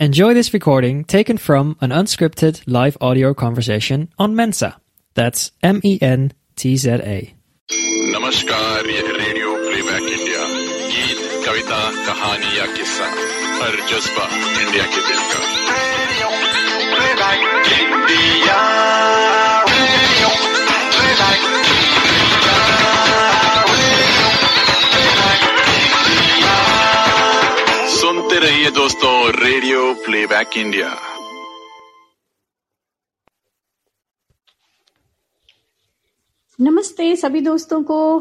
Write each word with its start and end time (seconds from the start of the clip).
Enjoy 0.00 0.34
this 0.34 0.52
recording 0.52 1.04
taken 1.04 1.38
from 1.38 1.76
an 1.80 1.90
unscripted 1.90 2.62
live 2.66 2.96
audio 3.00 3.32
conversation 3.34 4.08
on 4.18 4.34
Mensa. 4.34 4.76
That's 5.14 5.52
M 5.62 5.80
E 5.84 5.98
N 6.02 6.32
T 6.56 6.76
Z 6.76 7.00
A. 7.14 7.34
नमस्कार 8.14 8.86
ये 8.90 8.96
है 9.06 9.12
radio 9.18 9.54
playback 9.64 10.02
India 10.16 10.42
गीत 10.94 11.20
कविता 11.46 11.78
कहानी 12.06 12.50
या 12.58 12.66
किस्सा 12.76 13.06
हर 13.60 13.76
जज्बा 13.90 14.24
इंडिया 14.62 14.84
के 14.94 15.00
दिल 15.08 15.22
का 15.32 15.40
radio 15.70 16.28
playback 16.94 17.40
India 17.78 18.58
radio 19.72 20.30
playback 20.96 21.42
रहिए 28.39 28.71
दोस्तों 28.71 29.31
रेडियो 29.31 29.93
प्लेबैक 29.93 30.57
इंडिया 30.57 30.97
नमस्ते 36.61 37.15
सभी 37.15 37.41
दोस्तों 37.41 37.83
को। 37.83 38.19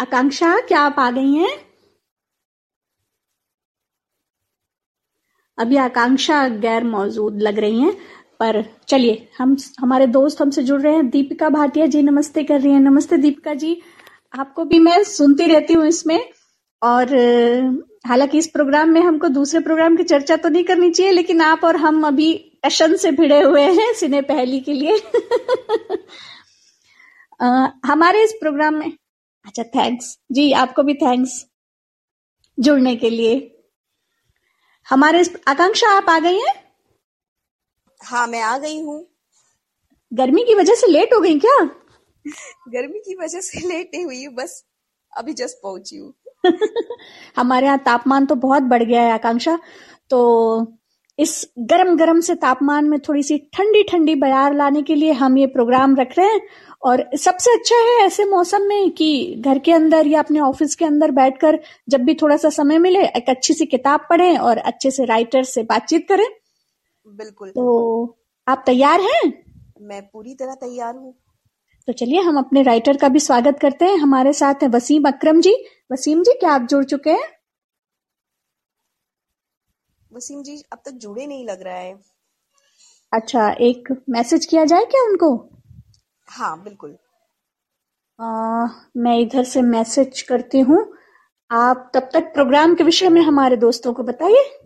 आकांक्षा, 0.00 0.60
क्या 0.60 0.80
आप 0.80 0.98
आ 0.98 1.10
गई 1.10 1.34
हैं? 1.34 1.58
अभी 5.58 5.76
आकांक्षा 5.76 6.48
गैर 6.48 6.84
मौजूद 6.84 7.42
लग 7.42 7.58
रही 7.58 7.80
हैं, 7.80 7.92
पर 8.40 8.76
चलिए, 8.88 9.28
हम, 9.38 9.56
हमारे 9.80 10.06
दोस्त 10.06 10.42
हमसे 10.42 10.62
जुड़ 10.62 10.80
रहे 10.82 10.94
हैं। 10.94 11.10
दीपिका 11.10 11.48
भाटिया 11.48 11.86
जी, 11.86 12.02
नमस्ते 12.02 12.44
कर 12.44 12.60
रही 12.60 12.72
हैं। 12.72 12.80
नमस्ते 12.80 13.16
दीपिका 13.16 13.54
जी, 13.54 13.82
आपको 14.38 14.64
भी 14.64 14.78
मैं 14.78 15.04
सुनती 15.04 15.46
रहती 15.46 15.72
हूँ 15.72 15.86
इसमें, 15.86 16.32
और 16.82 17.06
हालाँकि 18.04 18.38
इस 18.38 18.46
प्रोग्राम 18.46 18.88
में 18.88 19.00
हमको 19.00 19.28
दूसरे 19.28 19.60
प्रोग्राम 19.60 19.96
की 19.96 20.02
चर्चा 20.02 20.36
तो 20.36 20.48
नहीं 20.48 20.64
करनी 20.64 20.90
चाहिए 20.90 21.12
लेकिन 21.12 21.40
आप 21.40 21.64
और 21.64 21.76
हम 21.76 22.06
अभी 22.06 22.32
टशन 22.64 22.96
से 22.96 23.10
भिड़े 23.10 23.42
हुए 23.42 23.62
हैं 23.62 23.92
सिने 23.94 24.20
पहली 24.22 24.60
के 24.60 24.72
लिए। 24.72 24.98
अ, 27.40 27.46
हमारे 27.86 28.22
इस 28.24 28.32
प्रोग्राम 28.32 28.74
में 28.74 28.92
अच्छा 29.46 29.62
थैंक्स 29.76 30.18
जी 30.32 30.52
आपको 30.52 30.82
भी 30.82 30.94
थैंक्स 30.94 31.44
जुड़ने 32.58 32.96
के 32.96 33.10
लिए। 33.10 33.34
हमारे 34.86 35.20
इस 35.20 35.30
आकांक्षा 35.48 35.88
आप 35.96 36.10
आ 36.10 36.18
गई 36.18 36.38
हैं? 36.38 36.54
हाँ 38.00 38.26
मैं 38.26 38.42
आ 38.42 38.58
गई 38.58 38.80
हूँ। 38.82 39.06
गर्मी 40.12 40.42
की 40.44 40.54
वजह 40.54 40.74
से 40.74 40.86
लेट 40.86 41.14
हो 41.14 41.20
गई 41.20 41.38
क्या? 41.38 41.58
गर्मी 42.68 42.98
की 42.98 43.14
वजह 43.14 43.40
से 43.40 43.60
लेट 43.68 43.90
नहीं 43.94 44.04
हुई 44.04 44.28
बस 44.28 44.64
अभी 45.12 45.32
जस्ट 45.32 45.56
पहुँची 45.62 45.96
हूँ। 45.96 46.12
हमारे 47.36 47.66
यहाँ 47.66 47.78
तापमान 47.78 48.26
तो 48.26 48.34
बहुत 48.34 48.62
बढ़ 48.62 48.82
गया 48.82 49.02
है 49.02 49.12
आकांक्षा। 49.12 49.58
तो 50.10 50.76
इस 51.18 51.32
गरम 51.58 51.96
गरम 51.96 52.20
से 52.20 52.34
तापमान 52.34 52.84
में 52.84 52.98
थोड़ी 53.00 53.22
सी 53.22 53.38
ठंडी 53.54 53.82
ठंडी 53.82 54.14
बयार 54.14 54.54
लाने 54.54 54.82
के 54.82 54.94
लिए 54.94 55.12
हम 55.12 55.38
ये 55.38 55.46
प्रोग्राम 55.46 55.96
रख 55.96 56.18
रहे 56.18 56.26
हैं। 56.26 56.40
और 56.82 57.04
सबसे 57.16 57.52
अच्छा 57.54 57.76
है 57.76 58.06
ऐसे 58.06 58.24
मौसम 58.24 58.62
में 58.62 58.90
कि 58.90 59.34
घर 59.38 59.58
के 59.58 59.72
अंदर 59.72 60.06
या 60.06 60.20
अपने 60.20 60.40
ऑफ़िस 60.40 60.74
के 60.74 60.84
अंदर 60.84 61.10
बैठकर 61.10 61.58
जब 61.88 62.00
भी 62.00 62.14
थोड़ा 62.14 62.36
सा 62.36 62.50
समय 62.50 62.78
मिले 62.78 63.04
एक 63.06 63.28
अच्छी 63.28 63.54
सी 63.54 63.66
किताब 63.66 64.06
पढ़ें 64.10 64.38
और 64.38 64.58
अच्छे 64.58 64.90
से 64.90 65.04
राइटर 65.04 65.42
से 65.44 65.62
बातचीत 65.62 66.06
करें। 66.08 66.26
बिल्कुल 67.06 67.48
तो 67.48 68.18
आप 68.46 68.62
तैयार 68.66 69.00
हैं? 69.00 69.32
मैं 69.80 70.02
पूरी 70.02 70.34
तरह 70.34 70.54
तैयार 70.54 70.94
हूँ। 70.94 71.14
तो 71.90 71.94
चलिए 71.94 72.20
हम 72.20 72.38
अपने 72.38 72.62
राइटर 72.62 72.96
का 72.96 73.08
भी 73.08 73.20
स्वागत 73.20 73.58
करते 73.60 73.84
हैं। 73.84 73.96
हमारे 73.96 74.32
साथ 74.32 74.54
है 74.62 74.68
वसीम 74.68 75.04
अकरम 75.04 75.40
जी। 75.40 75.54
वसीम 75.92 76.22
जी 76.22 76.32
क्या 76.32 76.52
आप 76.52 76.62
जुड़ 76.62 76.84
चुके 76.84 77.10
हैं? 77.10 77.28
वसीम 80.12 80.42
जी 80.42 80.62
अब 80.72 80.78
तक 80.84 80.90
जुड़े 80.90 81.26
नहीं 81.26 81.46
लग 81.46 81.62
रहा 81.62 81.74
है। 81.74 81.98
अच्छा 83.12 83.50
एक 83.60 84.02
मैसेज 84.08 84.46
किया 84.46 84.64
जाए 84.64 84.84
क्या 84.84 85.02
उनको? 85.02 85.50
हाँ 86.28 86.62
बिल्कुल। 86.64 86.96
आ, 88.18 88.66
मैं 88.96 89.18
इधर 89.18 89.44
से 89.44 89.62
मैसेज 89.62 90.22
करती 90.22 90.60
हूँ। 90.60 90.96
आप 91.52 91.90
तब 91.94 92.08
तक 92.12 92.32
प्रोग्राम 92.34 92.74
के 92.74 92.84
विषय 92.84 93.08
में 93.08 93.22
हमारे 93.22 93.56
दोस्तों 93.56 93.92
को 93.92 94.02
बताइए। 94.02 94.59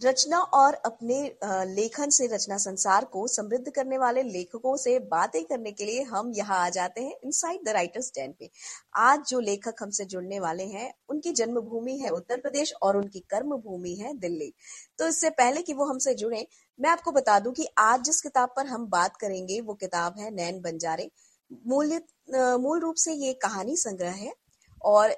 रचना 0.00 0.38
और 0.38 0.74
अपने 0.86 1.22
लेखन 1.66 2.10
से, 2.10 2.26
रचना 2.26 2.56
संसार 2.58 3.04
को 3.04 3.26
समृद्ध 3.28 3.70
करने 3.70 3.98
वाले 3.98 4.22
लेखकों 4.22 4.76
से 4.76 4.98
बातें 5.08 5.44
करने 5.44 5.72
के 5.72 5.84
लिए 5.84 6.02
हम 6.02 6.32
यहाँ 6.34 6.58
आ 6.58 6.68
जाते 6.68 7.00
हैं 7.00 7.14
इनसाइड 7.24 7.64
द 7.64 7.68
राइटर 7.68 8.00
स्टैंड 8.00 8.34
पे। 8.34 8.50
आज 8.96 9.26
जो 9.28 9.40
लेखक 9.40 9.82
हमसे 9.82 10.04
जुड़ने 10.04 10.40
वाले 10.40 10.64
हैं, 10.64 10.92
उनकी 11.08 11.32
जन्मभूमि 11.32 11.96
है 11.98 12.10
उत्तर 12.10 12.40
प्रदेश 12.40 12.72
और 12.82 12.96
उनकी 12.96 13.20
कर्म 13.30 13.56
भूमि 13.56 13.94
है 13.94 14.16
दिल्ली। 14.18 14.52
तो 14.98 15.08
इससे 15.08 15.30
पहले 15.32 15.62
कि 15.62 15.74
वो 15.74 15.84
हमसे 15.84 16.14
जुड़े, 16.14 16.46
मैं 16.78 16.90
आपको 16.90 17.12
बता 17.12 17.38
दूँ 17.40 17.52
कि 17.52 17.66
आज 17.78 18.04
जिस 18.04 18.20
किताब 18.20 18.52
पर 18.56 18.66
हम 18.66 18.86
बात 18.88 19.16
करेंगे, 19.16 19.60
वो 19.60 19.74
किताब 19.74 20.18
है 20.18 20.30
नैन 20.34 20.60
बंजारे। 20.60 21.10
मूल 21.66 22.00
मूल 22.60 22.80
रूप 22.80 22.94
से 22.96 23.12
ये 23.14 23.32
कहानी 23.42 23.76
संग्रह 23.76 24.10
है 24.14 24.32
और 24.84 25.16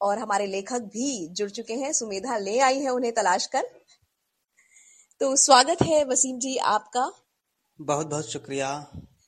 और 0.00 0.18
हमारे 0.18 0.46
लेखक 0.46 0.80
भी 0.92 1.28
जुड़ 1.28 1.50
चुके 1.50 1.74
हैं। 1.74 1.92
सुमेधा 1.92 2.36
ले 2.38 2.58
आई 2.60 2.78
है 2.80 2.90
उन्हें 2.90 3.12
तलाश 3.14 3.46
कर। 3.46 3.66
तो 5.20 5.36
स्वागत 5.36 5.82
है 5.82 6.04
वसीम 6.04 6.38
जी 6.38 6.56
आपका। 6.56 7.12
बहुत 7.80 8.06
बहुत 8.06 8.30
शुक्रिया। 8.30 8.68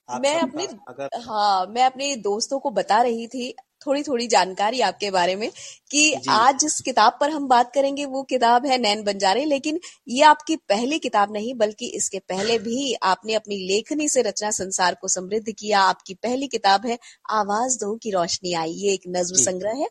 आप 0.09 0.21
मैं 0.21 0.41
अपने 0.41 0.67
अगर 0.89 1.21
हाँ 1.21 1.67
मैं 1.67 1.85
अपने 1.85 2.17
दोस्तों 2.17 2.59
को 2.59 2.71
बता 2.71 3.03
रही 3.03 3.27
थी 3.27 3.57
थोड़ी 3.87 4.03
थोड़ी 4.03 4.27
जानकारी 4.27 4.81
आपके 4.81 5.11
बारे 5.11 5.37
में 5.37 5.51
कि 5.91 6.13
आज 6.31 6.59
जिस 6.59 6.81
किताब 6.81 7.17
पर 7.21 7.31
हम 7.31 7.49
बात 7.49 7.73
करेंगे 7.75 8.05
वो 8.07 8.23
किताब 8.23 8.67
है 8.67 8.79
नैन 8.79 9.03
बंजारे 9.03 9.45
लेकिन 9.45 9.81
ये 10.09 10.23
आपकी 10.25 10.57
पहली 10.69 10.99
किताब 10.99 11.33
नहीं 11.33 11.55
बल्कि 11.55 11.87
इसके 11.97 12.19
पहले 12.29 12.59
भी 12.59 12.95
आपने 13.05 13.35
अपनी 13.35 13.57
लेखनी 13.67 14.09
से 14.09 14.23
रचना 14.23 14.51
संसार 14.51 14.97
को 15.01 15.09
समृद्ध 15.09 15.53
किया 15.53 15.81
आपकी 15.83 16.15
पहली 16.15 16.49
किताब 16.49 16.87
है 16.87 16.99
आवाज़ 17.31 17.79
दो 17.79 17.95
की 17.97 18.11
रोशनी 18.11 18.55
आई 18.55 18.71
ये 18.73 18.93
एक 18.93 19.03
नज्म 19.09 19.37
संग्रह 19.37 19.81
है। 19.81 19.89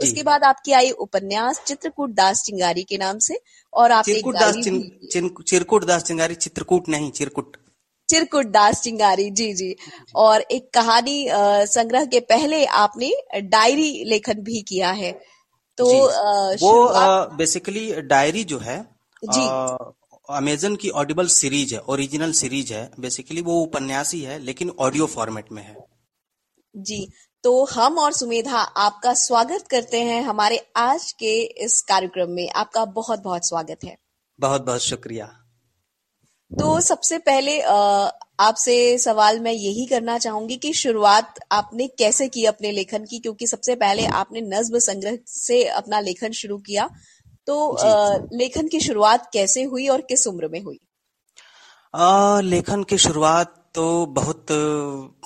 उसके 0.00 0.22
बाद 0.22 0.44
आपकी 0.44 0.72
आई 0.72 0.90
उपन्यास 1.00 1.62
चित्रकूट 1.66 2.10
दास 2.14 2.42
चिंगारी 2.46 2.82
के 2.82 2.98
नाम 2.98 3.18
से 3.18 3.38
और 3.72 3.92
एक 3.92 4.04
चिरकुट 4.04 4.34
दास 4.34 4.54
चिरकुट 5.46 5.84
दास 5.84 6.02
चिंगारी 6.04 6.34
चित्रकूट 6.36 6.88
नहीं 6.88 7.10
चिरकुट। 7.10 7.56
चिरकुट 8.12 8.46
दास 8.46 8.80
चिंगारी 8.82 9.30
जी 9.30 9.52
जी। 9.54 9.74
और 10.14 10.40
एक 10.40 10.70
कहानी 10.74 11.26
संग्रह 11.68 12.04
के 12.04 12.20
पहले 12.20 12.64
आपने 12.78 13.12
डायरी 13.40 14.04
लेखन 14.04 14.40
भी 14.40 14.62
किया 14.62 14.90
है। 14.90 15.12
तो 15.78 15.86
वो 16.56 16.72
बेसिकली 17.36 17.92
डायरी 18.02 18.44
जो 18.44 18.58
है 18.58 18.78
जी। 19.24 19.46
अमेजन 20.28 20.76
की 20.76 20.88
ऑडिबल 20.90 21.26
सीरीज़ 21.26 21.74
है 21.74 21.80
ओरिजिनल 21.88 22.32
सीरीज़ 22.32 22.72
है। 22.74 22.90
बेसिकली 23.00 23.42
वो 23.42 23.60
उपन्यासी 23.60 24.20
है 24.20 24.38
लेकिन 24.38 24.70
ऑडियो 24.78 25.06
फॉर्मेट 25.06 25.52
में 25.52 25.62
है। 25.62 25.76
जी। 26.76 27.06
तो 27.44 27.64
हम 27.64 27.98
और 27.98 28.12
सुमेधा 28.12 28.58
आपका 28.58 29.12
स्वागत 29.14 29.64
करते 29.70 30.00
हैं 30.00 30.22
हमारे 30.22 30.58
आज 30.76 31.12
के 31.12 31.32
इस 31.64 31.80
कार्यक्रम 31.82 32.30
में। 32.30 32.48
आपका 32.50 32.84
बहुत 32.84 33.22
बहुत 33.22 33.48
स्वागत 33.48 33.84
है। 33.84 33.96
बहुत 34.40 34.66
बहुत 34.66 34.80
शुक्रिया। 34.80 35.41
तो 36.58 36.80
सबसे 36.80 37.18
पहले 37.18 37.60
आपसे 38.40 38.76
सवाल 38.98 39.40
मैं 39.40 39.52
यही 39.52 39.86
करना 39.86 40.18
चाहूँगी 40.18 40.56
कि 40.56 40.72
शुरुआत 40.72 41.38
आपने 41.52 41.86
कैसे 41.88 42.28
की 42.28 42.44
अपने 42.44 42.72
लेखन 42.72 43.04
की? 43.04 43.18
क्योंकि 43.18 43.46
सबसे 43.46 43.74
पहले 43.76 44.06
आपने 44.14 44.40
नज्म 44.40 44.78
संग्रह 44.78 45.18
से 45.26 45.64
अपना 45.64 46.00
लेखन 46.00 46.32
शुरू 46.32 46.58
किया। 46.58 46.88
तो 47.46 47.76
जी 47.78 48.36
लेखन 48.36 48.68
की 48.68 48.80
शुरुआत 48.80 49.30
कैसे 49.32 49.62
हुई 49.62 49.88
और 49.88 50.00
किस 50.00 50.26
उम्र 50.26 50.48
में 50.48 50.60
हुई? 50.60 50.78
आ, 51.94 52.40
लेखन 52.40 52.82
की 52.82 52.98
शुरुआत 52.98 53.54
तो 53.74 54.06
बहुत 54.06 54.46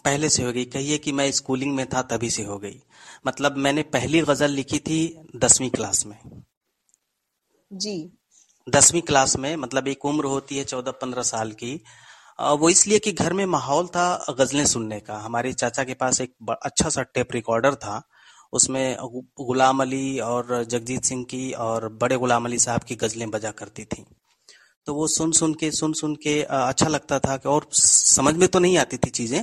पहले 0.05 0.29
से 0.29 0.43
हो 0.43 0.53
गई। 0.53 0.65
कहिए 0.65 0.99
कि 0.99 1.13
मैं 1.13 1.31
स्कूलिंग 1.33 1.75
में 1.75 1.87
था 1.87 2.03
तभी 2.03 2.31
से 2.31 2.43
हो 2.43 2.59
गई। 2.59 2.81
मतलब 3.27 3.57
मैंने 3.57 3.83
पहली 3.83 4.21
गज़ल 4.21 4.51
लिखी 4.51 4.79
थी 4.79 4.99
दसवीं 5.37 5.71
क्लास 5.71 6.07
में। 6.07 6.19
जी। 7.73 7.97
दसवीं 8.67 9.01
क्लास 9.03 9.37
में 9.37 9.55
मतलब 9.57 9.89
एक 9.89 10.05
उम्र 10.05 10.25
होती 10.27 10.57
है 10.59 10.65
चौदह 10.65 10.91
पंद्रह 10.93 11.23
साल 11.23 11.51
की 11.53 11.75
वो 12.61 12.69
इसलिए 12.71 12.99
कि 12.99 13.13
घर 13.13 13.33
में 13.33 13.45
माहौल 13.47 13.87
था 13.87 14.35
गजलें 14.39 14.65
सुनने 14.67 14.99
का। 15.01 15.19
हमारे 15.19 15.53
चाचा 15.53 15.85
के 15.85 15.95
पास 15.95 16.21
एक 16.21 16.33
अच्छा 16.53 16.89
सा 16.89 17.03
टेप 17.05 17.33
रिकॉर्डर 17.33 17.75
था, 17.75 18.03
उसमें 18.53 18.97
गुलाम 19.41 19.83
अली 19.83 20.19
और 20.21 20.65
जगजीत 20.65 21.05
सिंह 21.05 21.25
की 21.25 21.51
और 21.61 21.89
बड़े 22.01 22.17
गुलाम 22.17 22.45
अली 22.45 22.59
साहब 22.59 22.83
की 22.83 22.95
गजलें 22.97 23.31
बजा 23.31 23.51
करती 23.53 23.85
थी। 23.85 24.05
तो 24.87 24.95
वो 24.95 25.07
सुन 25.09 25.33
सुन 25.33 25.55
के 25.55 25.71
सुन 25.73 25.93
सुन 25.93 26.15
के 26.25 26.41
अच्छा 26.43 26.89
लगता 26.89 27.19
था 27.19 27.37
कि 27.37 27.49
और 27.49 27.69
समझ 27.75 28.35
में 28.35 28.49
तो 28.49 28.59
नहीं 28.59 28.79
आती 28.79 28.97
थी 28.97 29.11
चीज़ें 29.11 29.43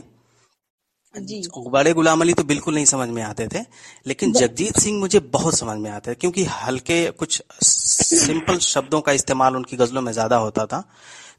जी। 1.16 1.42
बड़े 1.70 1.94
गुलाम 1.94 2.22
अली 2.22 2.34
तो 2.34 2.44
बिल्कुल 2.44 2.76
नहीं 2.76 2.86
समझ 2.86 3.08
में 3.10 3.22
आते 3.24 3.48
थे 3.48 3.60
लेकिन 4.06 4.32
जगजीत 4.34 4.80
सिंह 4.80 5.00
मुझे 5.00 5.20
बहुत 5.34 5.58
समझ 5.58 5.78
में 5.78 5.90
आते 5.92 6.12
थे 6.12 6.16
क्योंकि 6.16 6.44
हल्के 6.46 7.06
कुछ 7.14 7.42
सिंपल 7.64 8.58
शब्दों 8.60 9.02
का 9.02 9.12
इस्तेमाल 9.12 9.56
उनकी 9.56 9.78
गजलों 9.78 10.02
में 10.02 10.12
ज़्यादा 10.12 10.38
होता 10.38 10.66
था 10.66 10.84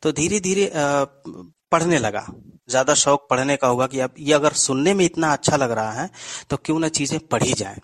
तो 0.02 0.12
धीरे 0.12 0.40
धीरे 0.40 0.70
पढ़ने 1.72 1.98
लगा। 1.98 2.26
ज़्यादा 2.70 2.94
शौक 2.94 3.26
पढ़ने 3.30 3.56
का 3.56 3.68
होगा 3.68 3.86
कि 3.86 4.00
अब 4.00 4.14
ये 4.18 4.32
अगर 4.32 4.52
सुनने 4.58 4.94
में 4.94 5.04
इतना 5.04 5.32
अच्छा 5.32 5.56
लग 5.56 5.70
रहा 5.70 5.92
है 5.92 6.08
तो 6.50 6.56
क्यों 6.56 6.78
ना 6.78 6.88
चीज़ें 6.90 7.18
पढ़ी 7.28 7.52
जाए। 7.52 7.80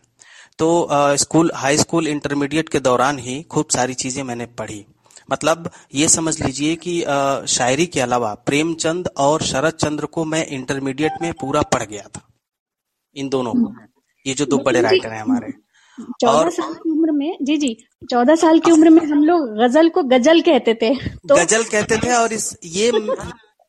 तो 0.58 0.88
स्कूल 1.16 1.50
हाई 1.54 1.78
स्कूल 1.78 2.08
इंटरमीडिएट 2.08 2.68
के 2.68 2.80
दौरान 2.80 3.18
ही 3.18 3.42
खूब 3.42 3.68
सारी 3.70 3.94
चीज़ें 3.94 4.22
मैंने 4.22 4.46
पढ़ी। 4.58 4.84
मतलब 5.32 5.70
ये 5.94 6.08
समझ 6.08 6.40
लीजिए 6.40 6.76
कि 6.76 7.00
शायरी 7.48 7.86
के 7.86 8.00
अलावा 8.00 8.34
प्रेमचंद 8.46 9.08
और 9.18 9.42
शरद 9.42 9.72
चंद्र 9.74 10.06
को 10.06 10.24
मैं 10.24 10.46
इंटरमीडिएट 10.48 11.22
में 11.22 11.32
पूरा 11.40 11.62
पढ़ 11.74 11.82
गया 11.82 12.06
था। 12.06 12.26
इन 13.16 13.28
दोनों 13.28 13.52
को। 13.54 13.74
ये 14.26 14.34
जो 14.34 14.46
दो 14.46 14.58
बड़े 14.58 14.80
राइटर 14.80 15.12
हैं 15.12 15.22
हमारे। 15.22 15.52
चौदह 15.98 16.32
और 16.32 16.50
साल 16.50 16.72
की 16.74 16.90
उम्र 16.90 17.12
में 17.12 17.36
जी 17.42 17.56
जी। 17.56 17.76
चौदह 18.10 18.36
साल 18.36 18.58
की 18.58 18.70
उम्र 18.70 18.90
में 18.90 19.04
हम 19.06 19.24
लोग 19.24 19.48
गज़ल 19.58 19.88
को 19.88 20.02
गज़ल 20.04 20.40
कहते 20.40 20.74
थे। 20.74 20.94
तो 20.94 21.36
गज़ल 21.36 21.64
कहते 21.64 21.96
थे 21.98 22.12
और 22.14 22.32
इस 22.32 22.54
ये 22.64 22.86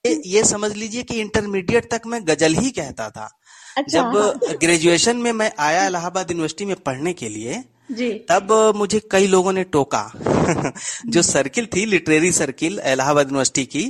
ये, 0.05 0.21
ये 0.25 0.43
समझ 0.43 0.71
लीजिए 0.73 1.03
कि 1.03 1.19
इंटरमीडिएट 1.21 1.89
तक 1.91 2.01
मैं 2.07 2.21
गज़ल 2.27 2.53
ही 2.55 2.69
कहता 2.71 3.09
था। 3.09 3.29
अच्छा। 3.77 3.99
जब 3.99 4.57
ग्रेजुएशन 4.61 5.17
में 5.17 5.31
मैं 5.33 5.51
आया 5.59 5.85
इलाहाबाद 5.87 6.31
यूनिवर्सिटी 6.31 6.65
में 6.65 6.75
पढ़ने 6.85 7.13
के 7.13 7.29
लिए 7.29 7.63
जी। 7.91 8.11
तब 8.29 8.73
मुझे 8.75 8.99
कई 9.11 9.27
लोगों 9.27 9.51
ने 9.53 9.63
टोका। 9.63 10.11
जो 11.07 11.21
सर्किल 11.21 11.65
थी 11.65 11.85
लिटरेरी 11.85 12.31
सर्किल 12.31 12.79
इलाहाबाद 12.85 13.25
यूनिवर्सिटी 13.25 13.65
की 13.65 13.83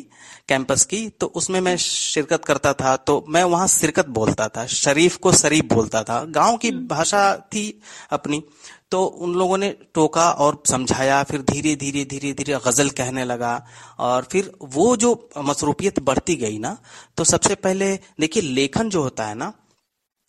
कैंपस 0.48 0.86
की 0.86 1.08
तो 1.10 1.28
उसमें 1.36 1.60
मैं 1.62 1.76
शिरकत 1.78 2.46
करता 2.46 2.74
था 2.74 2.96
तो 2.98 3.26
मैं 3.30 3.44
वहाँ 3.44 3.68
शिरकत 3.68 4.08
बोलता 4.10 4.48
था 4.48 4.66
शरीफ 4.66 5.16
को 5.18 5.32
शरीफ 5.34 5.66
बोलता 5.66 6.04
था। 6.04 6.24
गाँव 6.30 6.58
की 6.58 6.72
भाषा 6.72 7.36
थी 7.36 7.82
अपनी 8.12 8.44
तो 8.92 9.04
उन 9.06 9.34
लोगों 9.34 9.58
ने 9.58 9.70
टोका 9.94 10.30
और 10.32 10.64
समझाया 10.68 11.24
फिर 11.24 11.42
धीरे 11.42 11.76
धीरे 11.76 12.06
धीरे 12.06 12.34
धीरे 12.34 12.60
गज़ल 12.68 12.90
कहने 12.90 13.26
लगा 13.26 13.54
और 14.00 14.28
फिर 14.32 14.52
वो 14.64 14.96
जो 14.98 15.30
मसरूफियत 15.38 16.00
बढ़ती 16.00 16.36
गई 16.36 16.58
ना 16.60 16.78
तो 17.18 17.24
सबसे 17.24 17.56
पहले 17.56 17.96
देखिए 18.20 18.44
लेखन 18.44 18.90
जो 18.90 19.04
होता 19.04 19.26
है 19.26 19.36
ना 19.36 19.54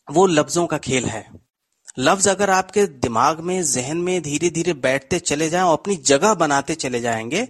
वो 0.09 0.27
लफ्जों 0.27 0.67
का 0.67 0.79
खेल 0.79 1.05
है। 1.05 1.42
लफ्ज 1.97 2.29
अगर 2.29 2.50
आपके 2.50 2.87
दिमाग 2.87 3.41
में, 3.41 3.62
जहन 3.62 3.97
में 3.97 4.23
धीरे 4.23 4.50
धीरे 4.50 4.73
बैठते 4.73 5.19
चले 5.19 5.49
जाएँ 5.50 5.65
और 5.65 5.73
अपनी 5.73 5.97
जगह 5.97 6.35
बनाते 6.35 6.75
चले 6.75 7.00
जाएँगे 7.00 7.49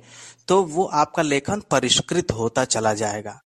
तो 0.49 0.63
वो 0.65 0.85
आपका 0.85 1.23
लेखन 1.23 1.63
परिष्कृत 1.71 2.33
होता 2.33 2.65
चला 2.65 2.95
जाएगा। 2.95 3.41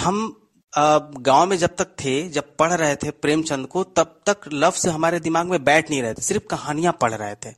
हम 0.00 0.38
गाँव 0.72 1.46
में 1.46 1.56
जब 1.58 1.74
तक 1.76 1.86
थे, 2.00 2.28
जब 2.28 2.56
पढ़ 2.56 2.72
रहे 2.72 2.94
थे 2.96 3.10
प्रेमचंद 3.12 3.66
को, 3.66 3.82
तब 3.84 4.20
तक 4.26 4.40
लफ्ज 4.52 4.86
हमारे 4.86 5.20
दिमाग 5.20 5.46
में 5.46 5.64
बैठ 5.64 5.90
नहीं 5.90 6.02
रहे 6.02 6.14
थे, 6.14 6.22
सिर्फ़ 6.22 6.42
कहानियाँ 6.46 6.96
पढ़ 7.00 7.12
रहे 7.12 7.34
थे। 7.34 7.54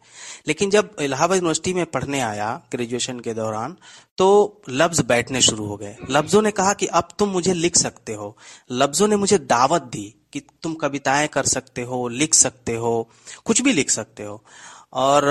लेकिन 0.49 0.71
जब 0.71 0.91
इलाहाबाद 1.01 1.37
यूनिवर्सिटी 1.37 1.75
में 1.75 1.85
पढ़ने 1.87 2.21
आया, 2.21 2.61
ग्रेजुएशन 2.73 3.21
के 3.21 3.35
दौरान 3.35 3.77
तो 4.19 4.63
लफ्ज 4.69 5.01
बैठने 5.01 5.41
शुरू 5.41 5.67
हो 5.67 5.77
गए। 5.77 5.97
लफ्जों 6.11 6.43
ने 6.43 6.51
कहा 6.51 6.73
कि 6.73 6.87
अब 6.87 7.09
तुम 7.19 7.29
मुझे 7.29 7.55
लिख 7.55 7.77
सकते 7.77 8.15
हो। 8.15 8.37
लफ्जों 8.73 9.09
ने 9.09 9.17
मुझे 9.17 9.39
दावत 9.39 9.83
दी। 9.83 10.15
कि 10.35 10.41
तुम 10.63 10.75
कविताएँ 10.75 11.29
कर 11.29 11.47
सकते 11.47 11.83
हो, 11.83 12.07
लिख 12.11 12.35
सकते 12.35 12.77
हो, 12.77 13.09
कुछ 13.45 13.61
भी 13.63 13.73
लिख 13.73 13.91
सकते 13.91 14.23
हो। 14.23 14.43
और 14.93 15.25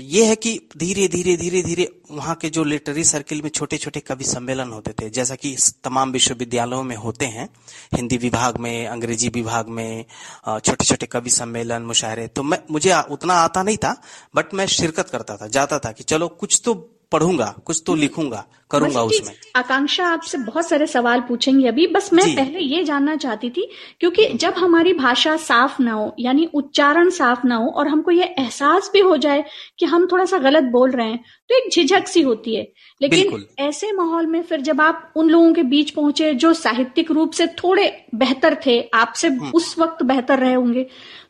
ये 0.00 0.24
है 0.26 0.34
कि 0.36 0.50
धीरे 0.76 1.06
धीरे 1.08 1.36
धीरे 1.36 1.60
धीरे 1.62 1.88
वहाँ 2.10 2.34
के 2.34 2.48
जो 2.50 2.64
लिटरेरी 2.64 3.04
सर्किल 3.04 3.42
में 3.42 3.48
छोटे 3.50 3.76
छोटे 3.78 4.00
कवि 4.00 4.24
सम्मेलन 4.24 4.70
होते 4.70 4.92
थे, 4.92 5.10
जैसा 5.10 5.34
कि 5.34 5.54
तमाम 5.84 6.12
विश्वविद्यालयों 6.12 6.82
में 6.82 6.96
होते 6.96 7.26
हैं, 7.26 7.48
हिंदी 7.94 8.16
विभाग 8.16 8.56
में, 8.56 8.86
अंग्रेज़ी 8.86 9.28
विभाग 9.28 9.68
में 9.68 10.04
छोटे 10.48 10.84
छोटे 10.84 11.06
कवि 11.06 11.30
सम्मेलन, 11.30 11.82
मुशायरे। 11.82 12.26
तो 12.28 12.42
मैं, 12.42 12.58
मुझे 12.70 12.94
उतना 13.10 13.34
आता 13.34 13.62
नहीं 13.62 13.76
था, 13.76 14.00
बट 14.36 14.54
मैं 14.54 14.66
शिरकत 14.68 15.10
करता 15.10 15.36
था, 15.36 15.46
जाता 15.48 15.78
था 15.78 15.92
कि 15.92 16.04
चलो 16.04 16.28
कुछ 16.28 16.60
तो 16.64 16.74
पढ़ूँगा 17.12 17.54
कुछ 17.64 17.82
तो 17.86 17.94
लिखूँगा 17.94 18.46
करूँगा 18.70 19.02
उसमें। 19.02 19.34
आकांक्षा 19.56 20.06
आपसे 20.06 20.38
बहुत 20.38 20.68
सारे 20.68 20.86
सवाल 20.86 21.20
पूछेंगे 21.20 21.68
अभी। 21.68 21.86
बस 21.86 22.12
मैं 22.12 22.24
पहले 22.36 22.60
ये 22.60 22.82
जानना 22.84 23.14
चाहती 23.16 23.50
थी 23.50 23.68
क्योंकि 24.00 24.26
जब 24.34 24.54
हमारी 24.54 24.92
भाषा 24.92 25.36
साफ़ 25.36 25.80
ना 25.82 25.92
हो 25.92 26.14
यानी 26.18 26.48
उच्चारण 26.54 27.10
साफ़ 27.10 27.46
ना 27.46 27.56
हो 27.56 27.68
और 27.70 27.88
हमको 27.88 28.10
ये 28.10 28.24
एहसास 28.38 28.90
भी 28.92 29.00
हो 29.00 29.16
जाए 29.16 29.44
कि 29.78 29.86
हम 29.86 30.06
थोड़ा 30.12 30.24
सा 30.24 30.38
गलत 30.38 30.64
बोल 30.64 30.90
रहे 30.90 31.06
हैं 31.06 31.24
तो 31.50 31.56
एक 31.56 31.70
झिझक 31.72 32.08
सी 32.08 32.22
होती 32.22 32.54
है। 32.56 32.72
लेकिन 33.00 33.44
ऐसे 33.58 33.92
माहौल 33.92 34.26
में 34.26 34.42
फिर 34.42 34.60
जब 34.60 34.80
आप 34.80 35.12
उन 35.16 35.28
लोगों 35.30 35.52
के 35.52 35.62
बीच 35.62 35.90
पहुँचे 35.90 36.34
जो 36.34 36.52
साहित्यिक 36.54 37.10
रूप 37.10 37.32
से 37.32 37.46
थोड़े 37.46 37.90
बेहतर 38.14 38.56
थे 38.66 38.80
आपसे 38.94 39.30
उस 39.54 39.74
वक्त 39.78 40.02
बेहतर 40.02 40.38
रहे 40.38 40.54
होंगे 40.54 40.86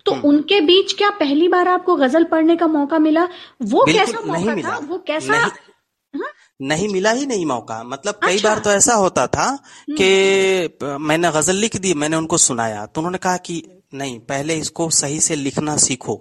तो 0.06 0.12
उनके 0.28 0.60
बीच 0.62 0.92
क्या 0.98 1.10
पहली 1.18 1.48
बार 1.48 1.68
आपको 1.68 1.96
गज़ल 1.96 2.24
पढ़ने 2.24 2.56
का 2.56 2.66
मौका 2.68 2.98
मिला? 2.98 3.24
वो 3.64 3.84
कैसा 3.86 4.20
मौका 4.20 4.52
नहीं 4.52 4.64
था? 4.64 4.76
वो 4.78 4.98
कैसा 5.06 5.44
नहीं, 6.14 6.28
नहीं 6.60 6.88
मिला 6.88 7.10
ही 7.10 7.26
नहीं 7.26 7.46
मौका। 7.46 7.82
मतलब 7.84 8.18
कई 8.22 8.34
अच्छा। 8.34 8.48
बार 8.48 8.58
तो 8.58 8.70
ऐसा 8.70 8.94
होता 8.94 9.26
था 9.28 9.48
कि 9.90 10.78
मैंने 11.00 11.30
गज़ल 11.32 11.56
लिख 11.56 11.76
दी 11.76 11.94
मैंने 11.94 12.16
उनको 12.16 12.38
सुनाया। 12.40 12.84
तो 12.86 13.00
उन्होंने 13.00 13.18
कहा 13.18 13.36
कि 13.38 13.62
नहीं 13.94 14.18
पहले 14.20 14.54
इसको 14.56 14.88
सही 14.92 15.20
से 15.20 15.34
लिखना 15.36 15.76
सीखो 15.78 16.14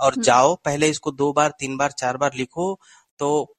और 0.00 0.14
जाओ 0.18 0.54
पहले 0.64 0.88
इसको 0.88 1.10
दो 1.12 1.32
बार 1.32 1.54
तीन 1.60 1.76
बार 1.76 1.90
चार 1.98 2.16
बार 2.16 2.32
लिखो। 2.36 2.78
तो 3.18 3.56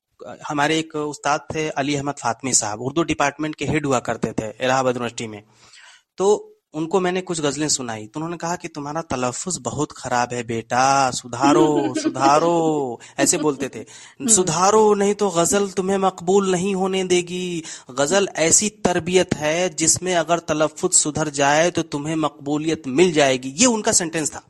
हमारे 0.47 0.77
एक 0.79 0.95
उस्ताद 0.95 1.45
थे 1.55 1.67
अली 1.71 1.95
अहमद 1.95 2.15
फातमी 2.15 2.53
साहब। 2.53 2.81
उर्दू 2.81 3.03
डिपार्टमेंट 3.03 3.55
के 3.55 3.65
हेड 3.65 3.85
हुआ 3.85 3.99
करते 4.01 4.31
थे 4.31 4.49
इलाहाबाद 4.61 4.95
यूनिवर्सिटी 4.95 5.27
में। 5.27 5.44
तो 6.17 6.50
उनको 6.73 7.00
मैंने 7.00 7.21
कुछ 7.21 7.41
गजलें 7.41 7.69
सुनाई 7.69 8.06
तो 8.06 8.12
उन्होंने 8.15 8.38
कहा 8.38 8.56
कि 8.56 8.68
तुम्हारा 8.68 9.01
तलफ़ुज़ 9.01 9.59
बहुत 9.59 9.91
खराब 9.91 10.33
है 10.33 10.44
बेटा 10.44 11.12
सुधारो 11.12 11.94
सुधारो 12.00 13.00
ऐसे 13.19 13.38
बोलते 13.38 13.69
थे। 13.69 13.79
हम्म। 13.79 14.27
सुधारो 14.27 14.94
नहीं 14.94 15.13
तो 15.13 15.29
गज़ल 15.29 15.69
तुम्हें 15.69 15.97
मकबूल 15.97 16.51
नहीं 16.51 16.75
होने 16.75 17.03
देगी। 17.03 17.63
गज़ल 17.91 18.29
ऐसी 18.35 18.69
तरबियत 18.69 19.33
है 19.33 19.69
जिसमें 19.69 20.15
अगर 20.15 20.39
तलफ़ुज़ 20.39 20.91
सुधर 20.91 21.29
जाए 21.29 21.71
तो 21.71 21.81
तुम्हें 21.81 22.15
मकबूलियत 22.15 22.83
मिल 22.88 23.13
जाएगी। 23.13 23.50
ये 23.50 23.65
उनका 23.65 23.91
सेंटेंस 23.91 24.31
था। 24.35 24.41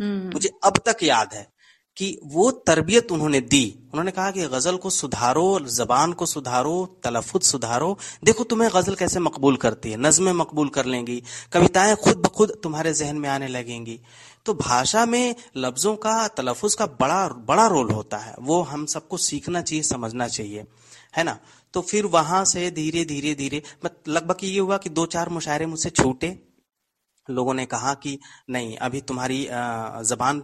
हम्म। 0.00 0.32
मुझे 0.32 0.50
अब 0.64 0.78
तक 0.86 0.96
याद 1.02 1.30
है। 1.34 1.57
कि 1.98 2.20
वो 2.24 2.50
तरबियत 2.50 3.12
उन्होंने 3.12 3.40
दी। 3.40 3.78
उन्होंने 3.92 4.10
कहा 4.10 4.30
कि 4.30 4.42
गज़ल 4.42 4.76
को 4.76 4.90
सुधारो, 4.90 5.60
जबान 5.60 6.12
को 6.12 6.26
सुधारो, 6.26 7.00
तलफुज 7.04 7.42
सुधारो। 7.42 7.98
देखो 8.24 8.44
तुम्हें 8.44 8.70
गज़ल 8.74 8.94
कैसे 8.94 9.20
मकबूल 9.20 9.56
करती 9.56 9.90
है, 9.90 9.96
नज्में 9.96 10.32
मकबूल 10.32 10.68
कर 10.68 10.86
लेंगी, 10.86 11.22
कविताएँ 11.52 11.96
खुद 11.96 12.16
ब 12.16 12.26
खुद 12.26 12.60
तुम्हारे 12.62 12.94
जहन 12.94 13.16
में 13.16 13.28
आने 13.28 13.48
लगेंगी। 13.48 14.00
तो 14.46 14.54
भाषा 14.54 15.06
में 15.06 15.34
लफ्जों 15.56 15.96
का, 15.96 16.28
तलफुज 16.28 16.74
का 16.74 16.86
बड़ा 16.86 17.28
बड़ा 17.28 17.66
रोल 17.66 17.90
होता 17.90 18.16
है। 18.16 18.34
वो 18.40 18.62
हम 18.62 18.86
सबको 18.86 19.16
सीखना 19.16 19.62
चाहिए, 19.62 19.82
समझना 19.82 20.28
चाहिए। 20.28 20.64
है 21.16 21.24
ना? 21.24 21.38
तो 21.72 21.80
फिर 21.80 22.06
वहाँ 22.06 22.44
से 22.44 22.70
धीरे 22.70 23.04
धीरे 23.04 23.34
धीरे 23.34 23.62
लगभग 24.08 24.36
ये 24.44 24.60
हुआ 24.60 24.76
कि 24.76 24.90
दो 24.90 25.06
चार 25.06 25.28
मुशायरे 25.28 25.66
मुझसे 25.66 25.90
छूटे। 25.90 26.47
लोगों 27.30 27.54
ने 27.54 27.66
कहा 27.66 27.94
कि 27.94 28.18
नहीं, 28.50 28.76
अभी 28.76 29.00
तुम्हारी 29.00 29.42
जबान 30.04 30.40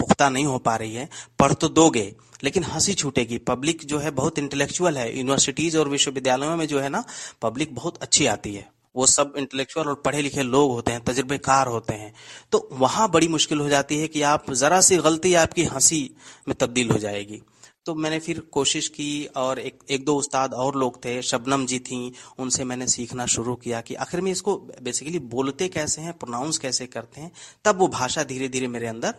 पुख्ता 0.00 0.28
नहीं 0.28 0.44
हो 0.44 0.58
पा 0.58 0.76
रही 0.76 0.94
है, 0.94 1.08
पढ़ 1.38 1.52
तो 1.52 1.68
दोगे, 1.68 2.14
लेकिन 2.44 2.64
हँसी 2.64 2.94
छूटेगी। 2.94 3.38
पब्लिक 3.38 3.84
जो 3.84 3.98
है 3.98 4.10
बहुत 4.12 4.38
इंटेलेक्चुअल 4.38 4.98
है। 4.98 5.16
यूनिवर्सिटीज 5.16 5.76
और 5.76 5.88
विश्वविद्यालयों 5.88 6.56
में 6.56 6.66
जो 6.68 6.80
है 6.80 6.88
ना, 6.88 7.04
पब्लिक 7.42 7.74
बहुत 7.74 8.02
अच्छी 8.02 8.26
आती 8.26 8.54
है। 8.54 8.68
वो 8.96 9.06
सब 9.06 9.32
इंटेलेक्चुअल 9.36 9.86
और 9.86 9.94
पढ़े 9.94 10.20
लिखे 10.22 10.42
लोग 10.42 10.70
होते 10.70 10.92
हैं, 10.92 11.00
तजुर्बेकार 11.04 11.66
होते 11.66 11.94
हैं। 11.94 12.12
तो 12.52 12.68
वहाँ 12.72 13.10
बड़ी 13.10 13.28
मुश्किल 13.28 13.58
हो 13.58 13.68
जाती 13.68 13.98
है 13.98 14.08
कि 14.08 14.22
आप 14.22 14.50
जरा 14.52 14.80
सी 14.80 14.96
गलती 14.98 15.34
आपकी 15.34 15.64
हँसी 15.64 16.10
में 16.48 16.56
तब्दील 16.60 16.90
हो 16.90 16.98
जाएगी। 16.98 17.42
तो 17.86 17.94
मैंने 17.94 18.18
फिर 18.18 18.38
कोशिश 18.52 18.88
की 18.88 19.08
और 19.36 19.58
एक 19.58 19.78
एक 19.90 20.04
दो 20.04 20.14
उस्ताद 20.16 20.54
और 20.54 20.76
लोग 20.76 20.96
थे, 21.04 21.20
शबनम 21.22 21.66
जी 21.66 21.78
थी, 21.78 22.12
उनसे 22.38 22.64
मैंने 22.64 22.86
सीखना 22.86 23.26
शुरू 23.26 23.54
किया 23.54 23.80
कि 23.80 23.94
आखिर 23.96 24.20
में 24.20 24.30
इसको 24.32 24.56
बेसिकली 24.82 25.18
बोलते 25.34 25.68
कैसे 25.68 26.02
हैं 26.02 26.12
प्रोनाउंस 26.18 26.58
कैसे 26.58 26.86
करते 26.86 27.20
हैं, 27.20 27.30
तब 27.64 27.78
वो 27.78 27.88
भाषा 27.88 28.24
धीरे 28.24 28.48
धीरे 28.48 28.68
मेरे 28.68 28.86
अंदर 28.86 29.14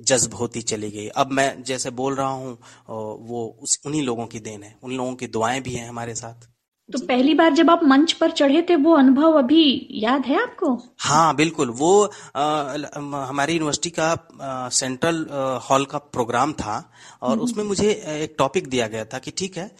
जज्ब 0.00 0.34
होती 0.34 0.62
चली 0.62 0.90
गई। 0.90 1.08
अब 1.08 1.32
मैं 1.32 1.62
जैसे 1.62 1.90
बोल 1.92 2.14
रहा 2.14 2.28
हूँ 2.28 2.58
वो 2.88 3.44
उस, 3.62 3.78
उन्हीं 3.86 4.02
लोगों 4.02 4.26
की 4.26 4.40
देन 4.40 4.62
है, 4.62 4.76
उन 4.82 4.92
लोगों 4.92 5.14
की 5.14 5.26
दुआएँ 5.28 5.60
भी 5.60 5.74
हैं 5.74 5.88
हमारे 5.88 6.14
साथ। 6.14 6.48
तो 6.92 6.98
पहली 7.06 7.34
बार 7.34 7.52
जब 7.54 7.70
आप 7.70 7.80
मंच 7.84 8.12
पर 8.12 8.30
चढ़े 8.30 8.62
थे 8.68 8.76
वो 8.76 8.94
अनुभव 8.96 9.38
अभी 9.38 9.64
याद 9.94 10.26
है 10.26 10.40
आपको? 10.42 10.74
हाँ 11.00 11.34
बिल्कुल। 11.36 11.70
वो 11.70 11.92
हमारी 12.36 13.52
यूनिवर्सिटी 13.52 13.90
का 13.90 14.10
आ, 14.42 14.68
सेंट्रल 14.70 15.26
हॉल 15.62 15.84
का 15.84 15.98
प्रोग्राम 15.98 16.52
था 16.52 16.76
और 17.22 17.30
हम्म। 17.30 17.42
उसमें 17.42 17.64
मुझे 17.64 17.90
एक 18.22 18.34
टॉपिक 18.38 18.68
दिया 18.68 18.86
गया 18.86 19.04
था 19.04 19.18
कि 19.18 19.30
ठीक 19.30 19.56
है 19.56 19.70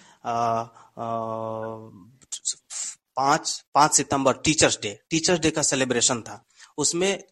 पाँच 3.16 3.62
पाँच 3.75 3.95
सितंबर 3.95 4.33
टीचर्स 4.45 4.78
डे 4.83 4.99
टीचर्स 5.11 5.40
डे 5.40 5.50
का 5.50 5.62
सेलिब्रेशन 5.62 6.21
था। 6.21 6.42
उसमें 6.78 7.23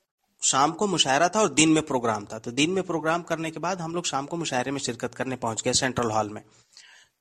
शाम 0.42 0.72
को 0.72 0.86
मुशायरा 0.86 1.28
था 1.28 1.40
और 1.40 1.48
दिन 1.54 1.68
में 1.68 1.82
प्रोग्राम 1.86 2.24
था। 2.24 2.38
तो 2.38 2.50
दिन 2.52 2.70
में 2.70 2.82
प्रोग्राम 2.84 3.22
करने 3.22 3.50
के 3.50 3.60
बाद 3.60 3.80
हम 3.80 3.94
लोग 3.94 4.06
शाम 4.06 4.26
को 4.26 4.36
मुशायरे 4.36 4.70
में 4.70 4.78
शिरकत 4.80 5.14
करने 5.14 5.36
पहुँच 5.36 5.62
गए 5.62 5.72
सेंट्रल 5.72 6.10
हॉल 6.10 6.28
में। 6.28 6.42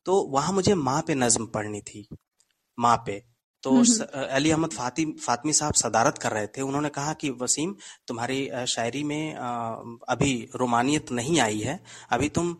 तो 0.05 0.21
वहाँ 0.31 0.53
मुझे 0.53 0.73
माँ 0.75 1.01
पे 1.07 1.15
नज्म 1.15 1.45
पढ़नी 1.45 1.81
थी। 1.81 2.07
माँ 2.79 2.95
पे। 3.05 3.23
तो 3.63 3.71
अली 4.15 4.51
अहमद 4.51 4.71
फाति 4.71 5.05
फातमी 5.21 5.53
साहब 5.53 5.73
सदारत 5.75 6.17
कर 6.17 6.31
रहे 6.31 6.47
थे। 6.47 6.61
उन्होंने 6.61 6.89
कहा 6.89 7.13
कि 7.13 7.29
वसीम 7.31 7.73
तुम्हारी 8.07 8.49
शायरी 8.67 9.03
में 9.03 9.33
अभी 9.35 10.31
रोमानियत 10.55 11.11
नहीं 11.11 11.39
आई 11.41 11.59
है। 11.59 11.79
अभी 12.11 12.29
तुम 12.29 12.55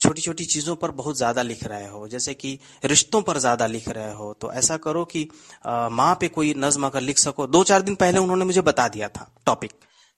छोटी 0.00 0.22
छोटी 0.22 0.44
चीज़ों 0.46 0.76
पर 0.76 0.90
बहुत 0.92 1.16
ज़्यादा 1.16 1.42
लिख 1.42 1.64
रहे 1.64 1.86
हो। 1.88 2.06
जैसे 2.08 2.34
कि 2.34 2.58
रिश्तों 2.84 3.22
पर 3.22 3.38
ज़्यादा 3.38 3.66
लिख 3.68 3.88
रहे 3.90 4.12
हो। 4.14 4.32
तो 4.40 4.52
ऐसा 4.54 4.76
करो 4.78 5.04
कि 5.06 5.28
माँ 5.66 6.14
पे 6.20 6.28
कोई 6.30 6.54
नज्म 6.58 6.86
अगर 6.86 7.00
लिख 7.02 7.18
सको। 7.18 7.46
दो 7.48 7.64
चार 7.64 7.82
दिन 7.82 7.94
पहले 7.96 8.18
उन्होंने 8.20 8.44
मुझे 8.44 8.60
बता 8.62 8.88
दिया 8.88 9.08
था 9.10 9.30
टॉपिक 9.46 9.72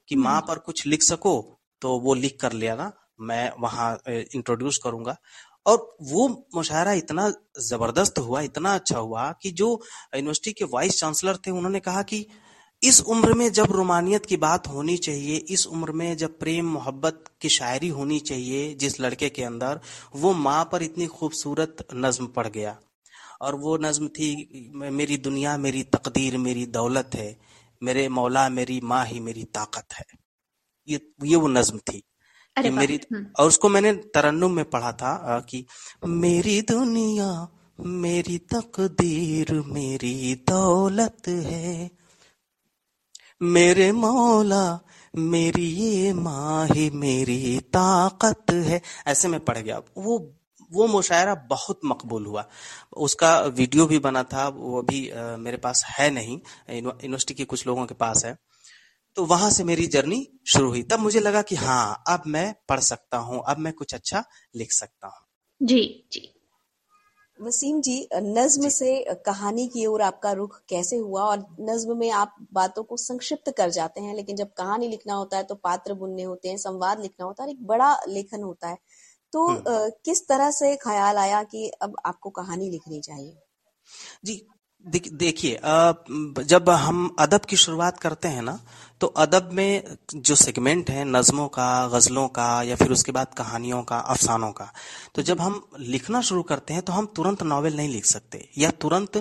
कि 0.09 0.17
माँ 0.17 0.35
हम्म। 0.35 0.47
पर 0.47 0.59
कुछ 0.61 0.87
लिख 0.87 1.03
सको 1.05 1.41
तो 1.83 1.99
वो 2.01 2.15
लिख 2.17 2.39
कर 2.41 2.53
लिया 2.55 2.75
ना 2.77 2.93
मैं 3.21 3.51
वहाँ 3.61 3.91
इंट्रोड्यूस 4.09 4.79
करूँगा। 4.79 5.17
और 5.67 5.97
वो 6.03 6.49
मुशायरा 6.55 6.93
इतना 6.93 7.33
ज़बरदस्त 7.61 8.19
हुआ, 8.19 8.41
इतना 8.41 8.75
अच्छा 8.75 8.99
हुआ 8.99 9.33
कि 9.33 9.51
जो 9.51 9.83
यूनिवर्सिटी 10.15 10.53
के 10.53 10.65
वाइस 10.65 11.01
चांसलर 11.01 11.37
थे, 11.37 11.51
उन्होंने 11.51 11.81
कहा 11.81 12.03
कि 12.03 12.27
इस 12.83 13.01
उम्र 13.01 13.35
में 13.35 13.53
जब 13.53 13.73
रोमानियत 13.73 14.27
की 14.27 14.37
बात 14.37 14.69
होनी 14.69 14.97
चाहिए, 14.97 15.37
इस 15.37 15.67
उम्र 15.67 15.93
में 15.93 16.17
जब 16.17 16.39
प्रेम 16.39 16.67
मोहब्बत 16.67 17.25
की 17.41 17.49
शायरी 17.49 17.89
होनी 17.89 18.21
चाहिए 18.21 18.75
जिस 18.75 19.01
लड़के 19.01 19.29
के 19.29 19.43
अंदर, 19.43 19.81
वो 20.17 20.33
माँ 20.33 20.69
पर 20.73 20.83
इतनी 20.83 21.07
खूबसूरत 21.07 21.87
नज्म 21.95 22.27
पड़ 22.27 22.49
गया। 22.49 22.79
और 23.41 23.55
वो 23.55 23.77
नज्म 23.77 24.09
थी, 24.09 24.71
मेरी 24.75 25.17
दुनिया, 25.17 25.57
मेरी 25.57 25.83
तकदीर, 25.83 26.39
मेरी 26.39 26.67
दौलत 26.67 27.11
है, 27.15 27.39
मेरे 27.83 28.09
मौला, 28.09 28.49
मेरी 28.49 28.81
माँ 28.81 29.07
ही 29.07 29.21
मेरी 29.21 29.45
ताकत 29.45 29.87
है। 29.93 30.05
ये 30.89 31.13
ये 31.25 31.37
वो 31.37 31.49
नज्म 31.49 31.79
थी। 31.79 32.03
कि 32.63 32.71
मेरी 32.71 33.01
हम्म। 33.13 33.27
और 33.39 33.49
उसको 33.49 33.69
मैंने 33.69 33.93
तरन्नुम 34.15 34.53
में 34.53 34.65
पढ़ा 34.65 34.93
था 34.93 35.41
कि 35.51 35.65
मेरी 36.07 36.61
दुनिया 36.63 37.49
मेरी 37.81 38.39
तकदीर 38.39 39.53
मेरी 39.67 40.35
दौलत 40.49 41.29
है। 41.29 41.91
मेरे 43.43 43.93
मौला 43.93 44.81
मेरी 45.17 45.65
ये 45.65 46.13
माँ 46.13 46.67
ही 46.67 46.91
मेरी 46.91 47.61
ताकत 47.61 48.51
है। 48.51 48.81
ऐसे 49.07 49.29
में 49.29 49.41
पढ़ 49.41 49.59
गया। 49.59 49.81
वो 49.99 50.19
वो 50.73 50.87
मुशायरा 50.87 51.35
बहुत 51.35 51.81
मकबूल 51.85 52.27
हुआ। 52.27 52.45
उसका 52.97 53.39
वीडियो 53.41 53.87
भी 53.87 53.99
बना 53.99 54.23
था 54.23 54.49
वो 54.49 54.83
अभी 54.83 55.01
मेरे 55.17 55.57
पास 55.57 55.85
है 55.89 56.11
नहीं। 56.11 56.39
यूनिवर्सिटी 56.71 57.35
के 57.35 57.45
कुछ 57.45 57.67
लोगों 57.67 57.87
के 57.87 57.95
पास 57.95 58.25
है। 58.25 58.37
तो 59.17 59.25
वहाँ 59.27 59.51
से 59.51 59.65
मेरी 59.65 59.87
जर्नी 59.89 60.27
शुरू 60.47 60.69
हुई। 60.69 60.83
तब 60.83 61.01
मुझे 61.01 61.21
लगा 61.21 61.43
कि 61.43 61.55
हाँ 61.57 62.03
अब 62.09 62.23
मैं 62.27 62.55
पढ़ 62.69 62.81
सकता 62.83 63.19
हूँ 63.19 63.43
अब 63.49 63.59
मैं 63.59 63.73
कुछ 63.73 63.95
अच्छा 63.95 64.25
लिख 64.57 64.73
सकता 64.73 65.07
हूँ। 65.07 65.27
जी 65.61 65.83
जी। 66.13 66.29
वसीम 67.39 67.81
जी 67.81 67.97
नज्म 68.15 68.69
से 68.69 68.93
कहानी 69.27 69.67
की 69.69 69.85
ओर 69.87 70.03
आपका 70.03 70.33
रुख 70.33 70.59
कैसे 70.69 70.97
हुआ? 70.97 71.23
और 71.23 71.45
नज्म 71.61 71.97
में 71.97 72.11
आप 72.13 72.35
बातों 72.53 72.83
को 72.83 72.97
संक्षिप्त 72.97 73.53
कर 73.59 73.71
जाते 73.71 74.01
हैं 74.01 74.15
लेकिन 74.17 74.37
जब 74.37 74.53
कहानी 74.53 74.89
लिखना 74.89 75.15
होता 75.15 75.37
है 75.37 75.43
तो 75.45 75.55
पात्र 75.55 75.95
बुनने 75.95 76.23
होते 76.23 76.49
हैं 76.49 76.57
संवाद 76.59 77.01
लिखना 77.01 77.27
होता 77.27 77.45
है 77.45 77.51
एक 77.51 77.67
बड़ा 77.67 77.95
लेखन 78.09 78.43
होता 78.43 78.69
है। 78.69 78.77
तो 79.33 79.47
हम्म। 79.47 79.89
किस 80.05 80.27
तरह 80.29 80.51
से 80.51 80.75
ख्याल 80.77 81.17
आया 81.19 81.43
कि 81.45 81.69
अब 81.83 81.97
आपको 82.07 82.31
कहानी 82.33 82.71
लिखनी 82.71 83.01
चाहिए? 83.01 83.35
जी 84.25 84.43
देखिए 84.85 85.59
जब 86.45 86.69
हम 86.71 87.17
अदब 87.19 87.45
की 87.45 87.57
शुरुआत 87.57 87.99
करते 88.01 88.29
हैं 88.29 88.43
ना 88.43 88.59
तो 89.01 89.07
अदब 89.17 89.51
में 89.53 89.97
जो 90.15 90.35
सेगमेंट 90.35 90.91
है 90.91 91.05
नज़मों 91.07 91.47
का 91.49 91.67
गज़लों 91.89 92.27
का 92.29 92.47
या 92.63 92.77
फिर 92.77 92.93
उसके 92.93 93.13
बाद 93.13 93.35
कहानियों 93.39 93.83
का 93.83 93.99
अफसानों 94.07 94.51
का 94.53 94.71
तो 95.15 95.23
जब 95.23 95.41
हम 95.41 95.61
लिखना 95.81 96.21
शुरू 96.21 96.43
करते 96.43 96.75
हैं 96.75 96.83
तो 96.83 96.93
हम 96.93 97.07
तुरंत 97.17 97.43
नॉवेल 97.43 97.77
नहीं 97.77 97.89
लिख 97.89 98.05
सकते। 98.05 98.49
या 98.59 98.71
तुरंत 98.73 99.17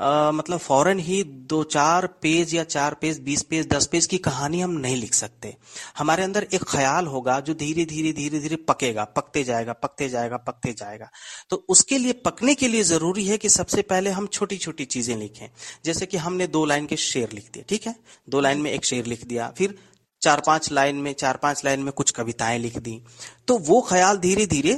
आ, 0.00 0.30
मतलब 0.32 0.58
फ़ौरन 0.58 0.98
ही 0.98 1.22
दो 1.24 1.62
चार 1.66 2.06
पेज 2.22 2.54
या 2.54 2.64
चार 2.64 2.94
पेज 2.94 3.20
बीस 3.20 3.42
पेज 3.42 3.68
दस 3.68 3.86
पेज 3.86 4.06
की 4.06 4.18
कहानी 4.18 4.60
हम 4.60 4.70
नहीं 4.78 4.96
लिख 4.96 5.14
सकते। 5.14 5.54
हमारे 5.98 6.22
अंदर 6.22 6.46
एक 6.54 6.64
ख्याल 6.68 7.06
होगा 7.06 7.38
जो 7.40 7.54
धीरे 7.54 7.84
धीरे 7.84 8.12
धीरे 8.12 8.40
धीरे 8.40 8.56
पकेगा 8.68 9.04
पकते 9.16 9.44
जाएगा 9.44 9.72
पकते 9.74 10.08
जाएगा 10.08 10.36
पकते 10.38 10.72
जाएगा। 10.72 11.08
तो 11.50 11.64
उसके 11.68 11.98
लिए 11.98 12.12
पकने 12.24 12.54
के 12.54 12.68
लिए 12.68 12.82
ज़रूरी 12.84 13.26
है 13.26 13.38
कि 13.38 13.48
सबसे 13.50 13.82
पहले 13.84 14.10
हम 14.10 14.26
छोटी 14.28 14.56
छोटी 14.58 14.84
चीज़ें 14.86 15.16
लिखें। 15.16 15.46
जैसे 15.84 16.06
कि 16.06 16.16
हमने 16.16 16.46
दो 16.48 16.64
लाइन 16.64 16.86
के 16.86 16.96
शेर 16.98 17.32
लिख 17.32 17.50
दिए 17.54 17.64
ठीक 17.68 17.86
है? 17.86 17.94
दो 18.28 18.40
लाइन 18.40 18.60
में 18.60 18.70
एक 18.72 18.84
शेर 18.84 19.06
लिख 19.06 19.19
लिख 19.20 19.28
दिया। 19.28 19.52
फिर 19.56 19.74
चार 20.22 20.42
पाँच 20.46 20.70
लाइन 20.72 20.96
में, 20.96 21.12
चार 21.12 21.36
पाँच 21.36 21.64
लाइन 21.64 21.80
में 21.80 21.92
कुछ 21.92 22.10
कविताएँ 22.10 22.58
लिख 22.58 22.78
दी। 22.78 23.02
तो 23.48 23.58
वो 23.58 23.80
ख्याल 23.80 24.16
धीरे 24.18 24.46
धीरे 24.46 24.74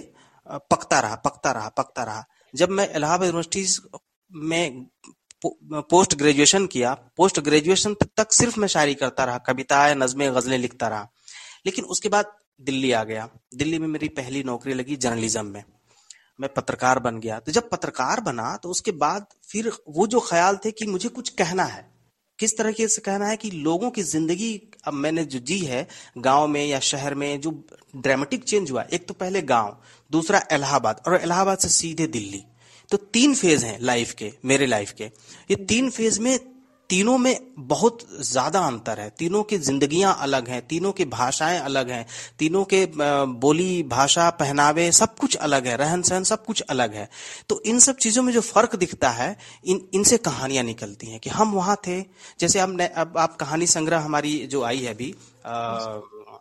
पकता 0.71 1.01
रहा 1.01 1.15
पकता 1.17 1.53
रहा 1.53 1.69
पकता 1.69 2.03
रहा। 2.03 2.25
जब 2.55 2.71
मैं 2.71 2.89
इलाहाबाद 2.95 3.27
यूनिवर्सिटी 3.27 3.67
में 4.31 4.87
पोस्ट 5.45 6.15
ग्रेजुएशन 6.15 6.67
किया, 6.67 6.93
पोस्ट 7.17 7.41
ग्रेजुएशन 7.41 7.95
तक 8.17 8.33
सिर्फ़ 8.33 8.61
मैं 8.61 8.69
शायरी 8.69 8.95
करता 8.95 9.25
रहा, 9.25 9.39
कविताएँ, 9.39 9.95
नज़में, 9.95 10.35
गजलें 10.37 10.59
लिखता 10.59 10.89
रहा। 10.89 11.09
लेकिन 11.67 11.85
उसके 11.85 12.09
बाद 12.09 12.33
दिल्ली 12.61 12.93
आ 12.93 13.03
गया। 13.05 13.29
दिल्ली 13.55 13.79
में 13.79 13.89
मेरी 13.89 14.09
पहली 14.09 14.43
नौकरी 14.43 14.75
लगी 14.75 14.97
जर्नलिज्म 14.97 15.47
में। 15.47 15.65
मैं 16.41 16.53
पत्रकार 16.55 16.99
बन 16.99 17.19
गया। 17.21 17.39
तो 17.41 17.53
जब 17.53 17.69
पत्रकार 17.71 18.21
बना 18.21 18.57
तो 18.57 18.69
उसके 18.69 18.93
बाद 18.99 19.27
फिर 19.49 19.73
वो 19.89 20.07
जो 20.07 20.21
ख्याल 20.21 20.57
थे 20.57 20.71
कि 20.71 20.87
मुझे 20.87 21.09
कुछ 21.09 21.29
कहना 21.29 21.65
है 21.65 21.92
किस 22.43 22.57
तरीके 22.59 22.89
से 22.89 23.01
कहना 23.01 23.27
है 23.27 23.37
कि 23.37 23.51
लोगों 23.51 23.91
की 23.91 24.03
ज़िंदगी 24.03 24.63
अब 24.85 24.93
मैंने 24.93 25.25
जो 25.25 25.39
जी 25.39 25.59
है, 25.59 25.89
गाँव 26.19 26.47
में 26.47 26.67
या 26.67 26.81
शहर 26.81 27.15
में 27.15 27.41
जो 27.41 27.51
ड्रामेटिक 27.97 28.45
चेंज 28.45 28.71
हुआ, 28.71 28.83
एक 28.83 29.07
तो 29.09 29.15
पहले 29.15 29.43
गाँव, 29.43 29.77
दूसरा 30.13 30.43
इलाहाबाद 30.53 31.03
और 31.07 31.21
इलाहाबाद 31.23 31.59
से 31.59 31.69
सीधे 31.69 32.07
दिल्ली। 32.07 32.45
तो 32.91 32.97
तीन 32.97 33.35
फ़ेज़ 33.35 33.65
हैं 33.65 33.79
लाइफ 33.81 34.13
के, 34.13 34.33
मेरे 34.45 34.67
लाइफ 34.67 34.93
के। 34.93 35.05
ये 35.51 35.55
तीन 35.55 35.91
फ़ेज़ 35.91 36.21
में 36.21 36.39
तीनों 36.93 37.17
में 37.19 37.37
बहुत 37.59 37.99
ज़्यादा 38.23 38.61
अंतर 38.61 39.01
है। 39.01 39.09
तीनों 39.19 39.43
की 39.43 39.59
जिंदगियाँ 39.61 40.17
अलग 40.21 40.49
हैं 40.49 40.61
तीनों 40.67 40.91
की 40.93 41.05
भाषाएँ 41.05 41.59
अलग 41.61 41.91
हैं 41.91 42.05
तीनों 42.39 42.65
के 42.65 42.85
बोली 43.37 43.83
भाषा 43.89 44.29
पहनावे 44.41 44.91
सब 44.93 45.15
कुछ 45.17 45.37
अलग 45.39 45.67
है 45.67 45.77
रहन 45.77 46.03
सहन 46.03 46.25
सब 46.25 46.45
कुछ 46.45 46.61
अलग 46.69 46.95
है। 46.95 47.09
तो 47.49 47.61
इन 47.67 47.79
सब 47.79 47.97
चीज़ों 47.97 48.23
में 48.23 48.33
जो 48.33 48.41
फ़र्क 48.43 48.77
दिखता 48.77 49.11
है 49.11 49.37
इन 49.65 49.81
इनसे 49.95 50.17
कहानियाँ 50.21 50.65
निकलती 50.65 51.07
हैं 51.07 51.21
कि 51.21 51.31
हम 51.31 51.53
वहाँ 51.53 51.77
थे। 51.87 52.01
जैसे 52.41 52.59
अब 52.61 52.81
अब 52.83 53.19
आप 53.19 53.37
कहानी 53.37 53.67
संग्रह 53.69 54.01
हमारी 54.01 54.37
जो 54.47 54.63
आई 54.63 54.79
है 54.79 54.95
अभी 54.95 55.15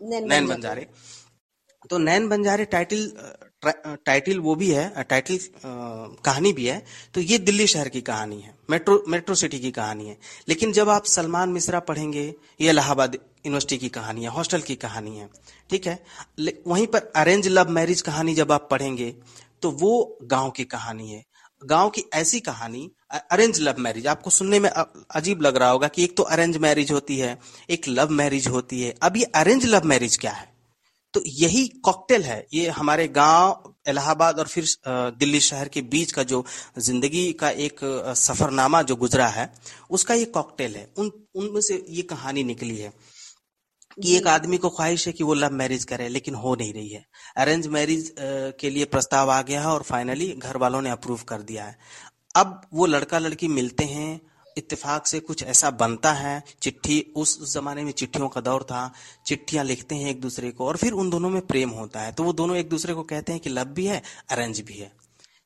नैन 0.03 0.47
बंजारे। 0.47 0.87
तो 1.91 1.97
नैन 1.99 2.27
बंजारे 2.29 2.65
टाइटल 2.67 3.11
टाइटल 4.05 4.39
वो 4.39 4.53
भी 4.55 4.69
है 4.71 5.03
टाइटल 5.03 5.39
कहानी 6.25 6.51
भी 6.53 6.65
है 6.65 6.83
तो 7.13 7.21
ये 7.21 7.37
दिल्ली 7.39 7.65
शहर 7.67 7.89
की 7.89 8.01
कहानी 8.01 8.39
है 8.41 8.53
मेट्रो 8.69 9.03
मेट्रो 9.07 9.35
सिटी 9.35 9.59
की 9.59 9.71
कहानी 9.71 10.07
है। 10.07 10.17
लेकिन 10.49 10.71
जब 10.73 10.89
आप 10.89 11.05
सलमान 11.05 11.49
मिश्रा 11.49 11.79
पढ़ेंगे, 11.81 12.23
ये 12.61 12.69
इलाहाबाद 12.69 13.15
यूनिवर्सिटी 13.15 13.77
की 13.77 13.89
कहानी 13.89 14.23
है 14.23 14.29
हॉस्टल 14.29 14.61
की 14.61 14.75
कहानी 14.77 15.17
है, 15.17 15.29
ठीक 15.69 15.87
है? 15.87 15.99
वहीं 16.67 16.87
पर 16.87 17.11
अरेंज 17.15 17.47
लव 17.47 17.69
मैरिज 17.69 18.01
कहानी 18.01 18.35
जब 18.35 18.51
आप 18.51 18.67
पढ़ेंगे 18.71 19.13
तो 19.61 19.71
वो 19.73 20.17
गाँव 20.25 20.49
की 20.51 20.63
कहानी 20.65 21.09
है। 21.09 21.23
गाँव 21.61 21.89
की 21.89 22.03
ऐसी 22.13 22.39
कहानी 22.41 22.89
अरेंज 23.11 23.59
लव 23.61 23.79
मैरिज 23.79 24.07
आपको 24.07 24.29
सुनने 24.29 24.59
में 24.59 24.69
अजीब 24.69 25.41
लग 25.41 25.57
रहा 25.57 25.69
होगा 25.69 25.87
कि 25.87 26.03
एक 26.03 26.15
तो 26.17 26.23
अरेंज 26.25 26.57
मैरिज 26.59 26.91
होती 26.91 27.17
है, 27.17 27.37
एक 27.69 27.87
लव 27.89 28.09
मैरिज 28.11 28.47
होती 28.47 28.81
है। 28.81 28.93
अब 29.01 29.17
ये 29.17 29.23
अरेंज 29.35 29.65
लव 29.65 29.85
मैरिज 29.85 30.17
क्या 30.17 30.31
है? 30.31 30.49
तो 31.13 31.21
यही 31.27 31.67
कॉकटेल 31.85 32.23
है। 32.23 32.45
ये 32.53 32.67
हमारे 32.69 33.07
गाँव 33.09 33.73
इलाहाबाद 33.89 34.39
और 34.39 34.47
फिर 34.47 34.65
दिल्ली 34.87 35.39
शहर 35.41 35.67
के 35.67 35.81
बीच 35.91 36.11
का 36.11 36.23
जो 36.23 36.43
ज़िंदगी 36.79 37.31
का 37.33 37.49
एक 37.59 37.79
सफरनामा 38.17 38.81
जो 38.81 38.95
गुजरा 38.95 39.27
है 39.29 39.51
उसका 39.89 40.13
ये 40.13 40.25
कॉकटेल 40.27 40.75
है। 40.75 40.87
उन 40.97 41.11
उनमें 41.35 41.61
से 41.61 41.83
ये 41.89 42.01
कहानी 42.03 42.43
निकली 42.43 42.77
है 42.77 42.93
कि 43.97 44.15
एक 44.17 44.27
आदमी 44.27 44.57
को 44.57 44.69
ख्वाहिश 44.69 45.05
है 45.07 45.13
कि 45.13 45.23
वो 45.23 45.33
लव 45.33 45.51
मैरिज 45.53 45.83
करे 45.83 46.07
लेकिन 46.09 46.35
हो 46.35 46.55
नहीं 46.55 46.73
रही 46.73 46.89
है। 46.89 47.05
अरेंज 47.37 47.67
मैरिज 47.67 48.13
के 48.19 48.69
लिए 48.69 48.85
प्रस्ताव 48.87 49.31
आ 49.31 49.41
गया 49.41 49.61
है 49.61 49.67
और 49.67 49.83
फाइनली 49.83 50.27
घर 50.33 50.57
वालों 50.57 50.81
ने 50.81 50.89
अप्रूव 50.89 51.23
कर 51.27 51.41
दिया 51.43 51.65
है। 51.65 51.77
अब 52.35 52.61
वो 52.73 52.85
लड़का 52.85 53.19
लड़की 53.19 53.47
मिलते 53.49 53.83
हैं 53.85 54.19
इत्तेफाक 54.57 55.07
से 55.07 55.19
कुछ 55.19 55.43
ऐसा 55.43 55.69
बनता 55.71 56.11
है 56.13 56.43
चिट्ठी 56.61 56.99
उस, 57.15 57.39
उस 57.41 57.53
जमाने 57.53 57.83
में 57.83 57.91
चिट्ठियों 57.91 58.27
का 58.29 58.41
दौर 58.41 58.63
था 58.63 58.91
चिट्ठियाँ 59.27 59.65
लिखते 59.65 59.95
हैं 59.95 60.09
एक 60.09 60.21
दूसरे 60.21 60.51
को 60.51 60.67
और 60.67 60.77
फिर 60.77 60.93
उन 60.93 61.09
दोनों 61.09 61.29
में 61.29 61.41
प्रेम 61.47 61.69
होता 61.71 62.01
है। 62.01 62.11
तो 62.11 62.23
वो 62.23 62.33
दोनों 62.33 62.55
एक 62.57 62.69
दूसरे 62.69 62.93
को 62.93 63.03
कहते 63.03 63.31
हैं 63.31 63.41
कि 63.41 63.49
लव 63.49 63.73
भी 63.73 63.85
है 63.85 64.01
अरेंज 64.31 64.61
भी 64.61 64.73
है। 64.73 64.91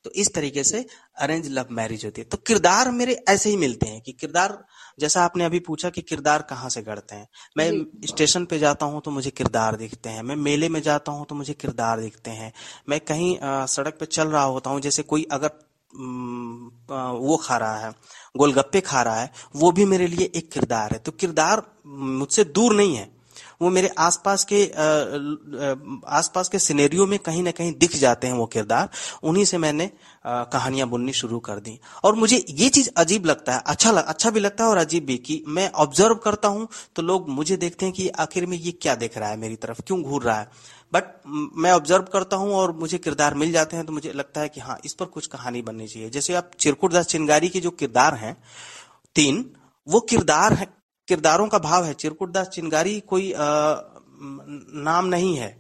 तो 0.06 0.12
इस 0.12 0.34
तरीके 0.34 0.64
से 0.64 0.86
अरेंज 1.18 1.48
लव 1.52 1.68
मैरिज 1.72 2.04
होती 2.06 2.22
है। 2.22 2.28
तो 2.28 2.38
किरदार 2.38 2.90
मेरे 2.92 3.14
ऐसे 3.30 3.50
ही 3.50 3.58
मिलते 3.58 3.88
हैं 3.88 4.02
कि 4.02 4.12
किरदार 4.12 4.58
जैसा 5.00 5.24
आपने 5.24 5.44
अभी 5.44 5.60
पूछा 5.60 5.90
कि 5.90 6.02
किरदार 6.02 6.42
कहाँ 6.42 6.70
से 6.70 6.82
गढ़ते 6.82 7.16
हैं। 7.16 7.28
मैं 7.58 7.72
स्टेशन 8.08 8.46
पे 8.46 8.60
जाता 8.60 8.86
हूँ 8.86 9.02
तो 9.02 9.12
मुझे 9.12 9.30
किरदार 9.32 9.76
दिखते 9.76 10.10
हैं। 10.10 10.24
मैं 10.24 10.36
मेले 10.36 10.70
में 10.70 10.82
जाता 10.82 11.12
हूँ 11.12 11.26
तो 11.26 11.36
मुझे 11.36 11.54
किरदार 11.54 12.02
दिखते 12.02 12.32
हैं। 12.32 12.52
मैं 12.90 13.00
कहीं 13.00 13.38
आ, 13.40 13.66
सड़क 13.66 13.98
पे 14.00 14.06
चल 14.08 14.28
रहा 14.28 14.44
होता 14.44 14.70
हूँ 14.70 14.82
जैसे 14.82 15.04
कोई 15.04 15.28
अगर 15.32 15.60
वो 17.20 17.36
खा 17.38 17.58
रहा 17.58 17.78
है 17.80 17.94
गोलगप्पे 18.36 18.82
खा 18.82 19.02
रहा 19.02 19.22
है 19.22 19.32
वो 19.56 19.72
भी 19.72 19.86
मेरे 19.86 20.08
लिए 20.08 20.32
एक 20.36 20.52
किरदार 20.52 20.92
है। 20.92 21.00
तो 21.00 21.12
किरदार 21.14 21.64
मुझसे 21.88 22.44
दूर 22.46 22.76
नहीं 22.76 22.96
है। 22.96 23.14
वो 23.62 23.70
मेरे 23.70 23.90
आसपास 24.00 24.44
के 24.44 24.64
आसपास 26.10 26.50
के 26.50 26.60
सिनेरियो 26.60 27.06
में 27.06 27.18
कहीं 27.20 27.44
ना 27.44 27.52
कहीं 27.52 27.74
दिख 27.74 27.96
जाते 27.98 28.28
हैं 28.28 28.34
वो 28.34 28.46
किरदार। 28.48 28.90
उन्हीं 29.24 29.46
से 29.46 29.58
मैंने 29.58 29.90
कहानियाँ 30.26 30.88
बुननी 30.90 31.14
शुरू 31.14 31.40
कर 31.40 31.60
दी। 31.60 31.80
और 32.04 32.16
मुझे 32.16 32.44
ये 32.50 32.70
चीज़ 32.70 32.90
अजीब 32.98 33.26
लगता 33.26 33.54
है 33.54 33.62
अच्छा 33.66 33.92
लग, 33.92 34.06
अच्छा 34.06 34.30
भी 34.30 34.40
लगता 34.40 34.64
है 34.64 34.70
और 34.70 34.78
अजीब 34.78 35.06
भी 35.06 35.18
कि 35.18 35.44
मैं 35.48 35.70
ऑब्ज़र्व 35.74 36.16
करता 36.16 36.48
हूँ 36.48 36.68
तो 36.96 37.02
लोग 37.02 37.30
मुझे 37.30 37.58
देखते 37.58 37.86
हैं 37.86 37.94
कि 37.94 38.08
आखिर 38.10 38.46
में 38.46 38.58
ये 38.58 38.72
क्या 38.72 38.96
देख 38.96 39.18
रहा 39.18 39.30
है 39.30 39.38
मेरी 39.38 39.56
तरफ़ 39.58 39.82
क्यों 39.82 40.02
घूर 40.02 40.24
रहा 40.24 40.40
है। 40.40 40.48
बट 40.92 41.04
मैं 41.58 41.72
ऑब्ज़र्व 41.72 42.04
करता 42.14 42.38
हूँ 42.38 42.54
और 42.54 42.72
मुझे 42.72 42.98
किरदार 42.98 43.34
मिल 43.34 43.52
जाते 43.52 43.78
हैं 43.78 43.86
तो 43.86 43.94
मुझे 43.94 44.12
लगता 44.14 44.42
है 44.42 44.50
कि 44.50 44.62
हाँ 44.62 44.78
इस 44.86 44.94
पर 44.94 45.06
कुछ 45.08 45.28
कहानी 45.28 45.62
बननी 45.62 45.88
चाहिए। 45.88 46.10
जैसे 46.10 46.34
आप 46.36 46.52
चिरकुट 46.60 46.94
दास 46.94 47.08
चिंगारी 47.08 47.50
के 47.50 47.60
जो 47.60 47.72
किरदार 47.72 48.16
हैं 48.16 48.36
तीन 49.16 49.46
वो 49.88 50.00
किरदार 50.02 50.54
है 50.54 50.68
किरदारों 51.08 51.48
का 51.48 51.58
भाव 51.60 51.84
है। 51.86 51.94
चिरकुट 51.94 52.32
दास 52.32 52.48
चिंगारी 52.48 53.00
कोई 53.00 53.32
आ, 53.32 53.76
नाम 54.86 55.06
नहीं 55.06 55.36
है। 55.38 55.58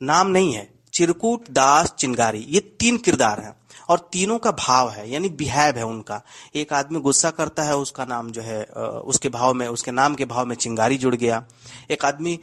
नाम 0.00 0.28
नहीं 0.28 0.52
है। 0.54 0.68
चिरकुट 0.94 1.48
दास 1.50 1.92
चिंगारी 1.98 2.46
ये 2.48 2.60
तीन 2.80 2.96
किरदार 2.98 3.40
हैं 3.40 3.54
और 3.88 3.98
तीनों 4.12 4.38
का 4.38 4.50
भाव 4.52 4.90
है 4.90 5.08
यानी 5.10 5.28
बिहेव 5.28 5.76
है 5.76 5.84
उनका। 5.86 6.20
एक 6.54 6.72
आदमी 6.72 7.00
गुस्सा 7.00 7.30
करता 7.30 7.62
है 7.62 7.76
उसका 7.76 8.04
नाम 8.04 8.30
जो 8.30 8.42
है 8.42 8.62
उसके 8.64 9.28
भाव 9.28 9.54
में 9.54 9.66
उसके 9.68 9.90
नाम 9.90 10.14
के 10.14 10.24
भाव 10.24 10.46
में 10.46 10.56
चिंगारी 10.56 10.98
जुड़ 10.98 11.14
गया। 11.14 11.44
एक 11.90 12.04
आदमी 12.04 12.38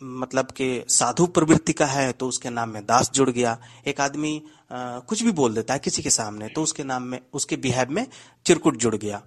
मतलब 0.00 0.50
के 0.52 0.68
साधु 0.90 1.26
प्रवृत्ति 1.28 1.72
का 1.72 1.86
है 1.86 2.10
तो 2.12 2.28
उसके 2.28 2.50
नाम 2.50 2.70
में 2.70 2.84
दास 2.86 3.10
जुड़ 3.14 3.28
गया। 3.30 3.56
एक 3.86 4.00
आदमी 4.00 4.40
कुछ 4.72 5.22
भी 5.22 5.32
बोल 5.32 5.54
देता 5.54 5.74
है 5.74 5.80
किसी 5.80 6.02
के 6.02 6.10
सामने 6.10 6.48
तो 6.48 6.62
उसके 6.62 6.84
नाम 6.84 7.02
में 7.04 7.20
उसके 7.34 7.56
बिहेव 7.58 7.90
में 7.90 8.06
चिरकुट 8.46 8.76
जुड़ 8.78 8.94
गया। 8.96 9.22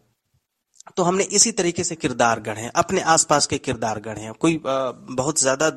तो 0.97 1.03
हमने 1.03 1.23
इसी 1.31 1.51
तरीके 1.53 1.83
से 1.83 1.95
किरदार 1.95 2.39
गढ़े 2.41 2.69
अपने 2.75 3.01
आसपास 3.09 3.47
के 3.47 3.57
किरदार 3.59 3.99
गढ़े। 4.01 4.31
कोई 4.39 4.61
बहुत 4.63 5.39
ज़्यादा 5.39 5.71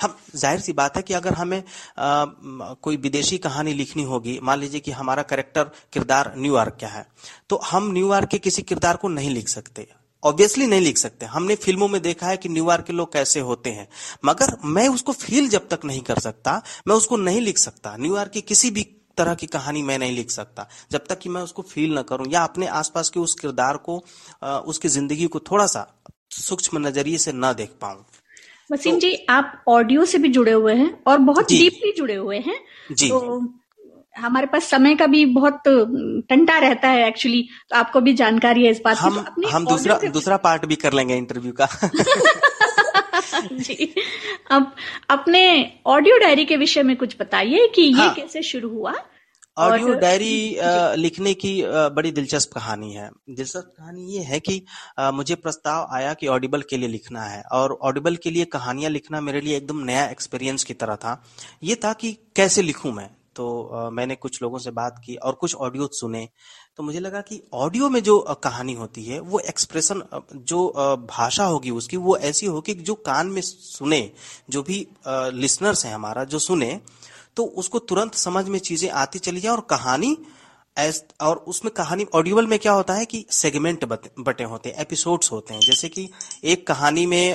हम 0.00 0.14
ज़ाहिर 0.34 0.60
सी 0.60 0.72
बात 0.72 0.96
है 0.96 1.02
कि 1.02 1.14
अगर 1.14 1.34
हमें 1.34 1.58
आ, 1.58 2.24
कोई 2.76 2.96
विदेशी 2.98 3.38
कहानी 3.40 3.72
लिखनी 3.74 4.02
होगी 4.04 4.38
मान 4.42 4.58
लीजिए 4.60 4.80
कि 4.80 4.90
हमारा 4.92 5.22
करेक्टर 5.24 5.70
किरदार 5.92 6.32
न्यूयॉर्क 6.36 6.76
क्या 6.78 6.88
है 6.88 7.06
तो 7.48 7.60
हम 7.64 7.92
न्यूयॉर्क 7.92 8.28
के 8.28 8.38
किसी 8.40 8.62
किरदार 8.64 8.96
को 8.96 9.08
नहीं 9.10 9.30
लिख 9.30 9.48
सकते। 9.48 9.86
ऑब्वियसली 10.22 10.66
नहीं 10.66 10.80
लिख 10.80 10.98
सकते। 10.98 11.26
हमने 11.26 11.54
फ़िल्मों 11.56 11.88
में 11.88 12.00
देखा 12.02 12.26
है 12.26 12.36
कि 12.36 12.48
न्यूयॉर्क 12.48 12.84
के 12.84 12.92
लोग 12.92 13.12
कैसे 13.12 13.40
होते 13.42 13.70
हैं। 13.70 13.88
मगर 14.24 14.56
मैं 14.66 14.88
उसको 14.88 15.12
फील 15.14 15.48
जब 15.48 15.68
तक 15.68 15.84
नहीं 15.84 16.00
कर 16.02 16.18
सकता 16.20 16.62
मैं 16.88 16.94
उसको 16.94 17.16
नहीं 17.18 17.40
लिख 17.40 17.58
सकता। 17.58 17.96
न्यूयॉर्क 17.96 18.32
की 18.32 18.40
किसी 18.42 18.70
भी 18.70 18.82
तरह 19.18 19.34
की 19.34 19.46
कहानी 19.48 19.82
मैं 19.82 19.98
नहीं 19.98 20.16
लिख 20.16 20.30
सकता। 20.30 20.68
जब 20.90 21.04
तक 21.08 21.18
कि 21.18 21.28
मैं 21.28 21.42
उसको 21.42 21.62
फील 21.64 21.98
न 21.98 22.02
करूँ 22.02 22.26
या 22.28 22.42
अपने 22.44 22.66
आसपास 22.74 23.10
के 23.10 23.20
उस 23.20 23.34
किरदार 23.34 23.76
को 23.86 23.96
उसकी 24.66 24.88
ज़िंदगी 24.88 25.26
को 25.26 25.38
थोड़ा 25.50 25.66
सा 25.66 25.86
सूक्ष्म 26.32 26.86
नज़रिए 26.86 27.18
से 27.18 27.32
न 27.34 27.52
देख 27.52 27.70
पाऊँ। 27.80 28.04
वसीम 28.70 28.94
तो, 28.94 29.00
जी 29.00 29.14
आप 29.30 29.62
ऑडियो 29.68 30.04
से 30.04 30.18
भी 30.18 30.28
जुड़े 30.28 30.52
हुए 30.52 30.74
हैं 30.74 30.90
और 31.06 31.18
बहुत 31.20 31.48
डीपली 31.48 31.92
जुड़े 31.92 32.14
हुए 32.14 32.38
हैं। 32.38 32.58
जी। 32.92 33.08
तो 33.08 33.40
हमारे 34.18 34.46
पास 34.46 34.64
समय 34.64 34.94
का 34.94 35.06
भी 35.06 35.24
बहुत 35.24 35.62
टंटा 36.28 36.58
रहता 36.58 36.88
है 36.88 37.08
एक्चुअली 37.08 37.48
तो 37.70 37.76
आपको 37.76 38.00
भी 38.00 38.12
जानकारी 38.12 38.64
है 38.64 38.70
इस 38.70 38.80
बात 38.84 38.96
हम 38.96 39.20
की 39.20 39.42
तो 39.42 39.48
हम 39.48 39.66
दूसरा 39.66 39.98
दूसरा 39.98 40.36
पार्ट 40.36 40.64
भी 40.64 40.76
कर 40.76 40.92
लेंगे 40.92 41.16
इंटरव्यू 41.16 41.52
का। 41.52 41.68
जी। 43.52 43.94
अब 44.50 44.74
अपने 45.10 45.72
ऑडियो 45.86 46.18
डायरी 46.18 46.44
के 46.44 46.56
विषय 46.56 46.82
में 46.82 46.96
कुछ 46.96 47.16
बताइए 47.20 47.66
कि 47.74 47.82
ये 47.82 47.92
हाँ, 47.92 48.14
कैसे 48.14 48.42
शुरू 48.42 48.68
हुआ? 48.68 48.94
ऑडियो 49.58 49.94
डायरी 49.94 50.56
लिखने 50.96 51.34
की 51.34 51.62
बड़ी 51.66 52.10
दिलचस्प 52.12 52.50
कहानी 52.52 52.92
है। 52.92 53.10
दिलचस्प 53.30 53.72
कहानी 53.78 54.14
ये 54.14 54.22
है 54.22 54.40
कि 54.40 54.62
मुझे 54.98 55.34
प्रस्ताव 55.34 55.88
आया 55.92 56.14
कि 56.14 56.26
ऑडिबल 56.26 56.62
के 56.62 56.76
लिए 56.76 56.88
लिखना 56.88 57.22
है। 57.22 57.42
और 57.52 57.78
ऑडिबल 57.82 58.16
के 58.16 58.30
लिए 58.30 58.44
कहानियाँ 58.44 58.90
लिखना 58.90 59.20
मेरे 59.20 59.40
लिए 59.40 59.56
एकदम 59.56 59.84
नया 59.84 60.04
एक्सपीरियंस 60.08 60.64
की 60.64 60.74
तरह 60.74 60.96
था। 60.96 61.22
ये 61.62 61.74
था 61.74 61.92
कि 61.92 62.12
कैसे 62.36 62.62
लिखूं 62.62 62.92
मैं? 62.92 63.10
तो 63.36 63.90
मैंने 63.92 64.14
कुछ 64.16 64.40
लोगों 64.42 64.58
से 64.58 64.70
बात 64.72 65.00
की 65.04 65.14
और 65.16 65.32
कुछ 65.34 65.54
ऑडियो 65.56 65.88
सुने। 65.92 66.28
तो 66.76 66.82
मुझे 66.82 67.00
लगा 67.00 67.20
कि 67.22 67.40
ऑडियो 67.54 67.88
में 67.88 68.02
जो 68.02 68.18
कहानी 68.42 68.72
होती 68.74 69.04
है, 69.04 69.18
वो 69.20 69.38
एक्सप्रेशन 69.40 70.02
जो 70.34 70.68
भाषा 71.10 71.44
होगी 71.46 71.70
उसकी, 71.72 71.96
वो 71.98 72.16
ऐसी 72.18 72.46
होगी 72.48 72.74
जो 72.74 72.94
कान 72.96 73.26
में 73.28 73.40
सुने, 73.42 74.10
जो 74.50 74.62
भी 74.62 74.86
लिसनर्स 75.06 75.84
हैं 75.86 75.94
हमारा, 75.94 76.24
जो 76.24 76.38
सुने 76.40 76.80
तो 77.36 77.44
उसको 77.54 77.78
तुरंत 77.80 78.14
समझ 78.16 78.44
में 78.46 78.58
चीज़ें 78.60 78.88
आती 78.90 79.18
चली 79.20 79.40
जाए 79.40 79.52
और 79.52 79.60
कहानी 79.70 80.16
एस 80.76 81.02
और 81.22 81.36
उसमें 81.48 81.72
कहानी, 81.74 82.06
ऑडियोबल 82.14 82.46
में 82.46 82.58
क्या 82.58 82.72
होता 82.72 82.94
है 82.94 83.04
कि 83.06 83.24
सेगमेंट 83.32 83.84
बटे 83.84 84.44
होते 84.44 84.68
हैं, 84.68 84.76
एपिसोड्स 84.78 85.32
होते 85.32 85.54
हैं। 85.54 85.60
जैसे 85.62 85.88
कि 85.88 86.08
एक 86.44 86.66
कहानी 86.66 87.06
में 87.06 87.32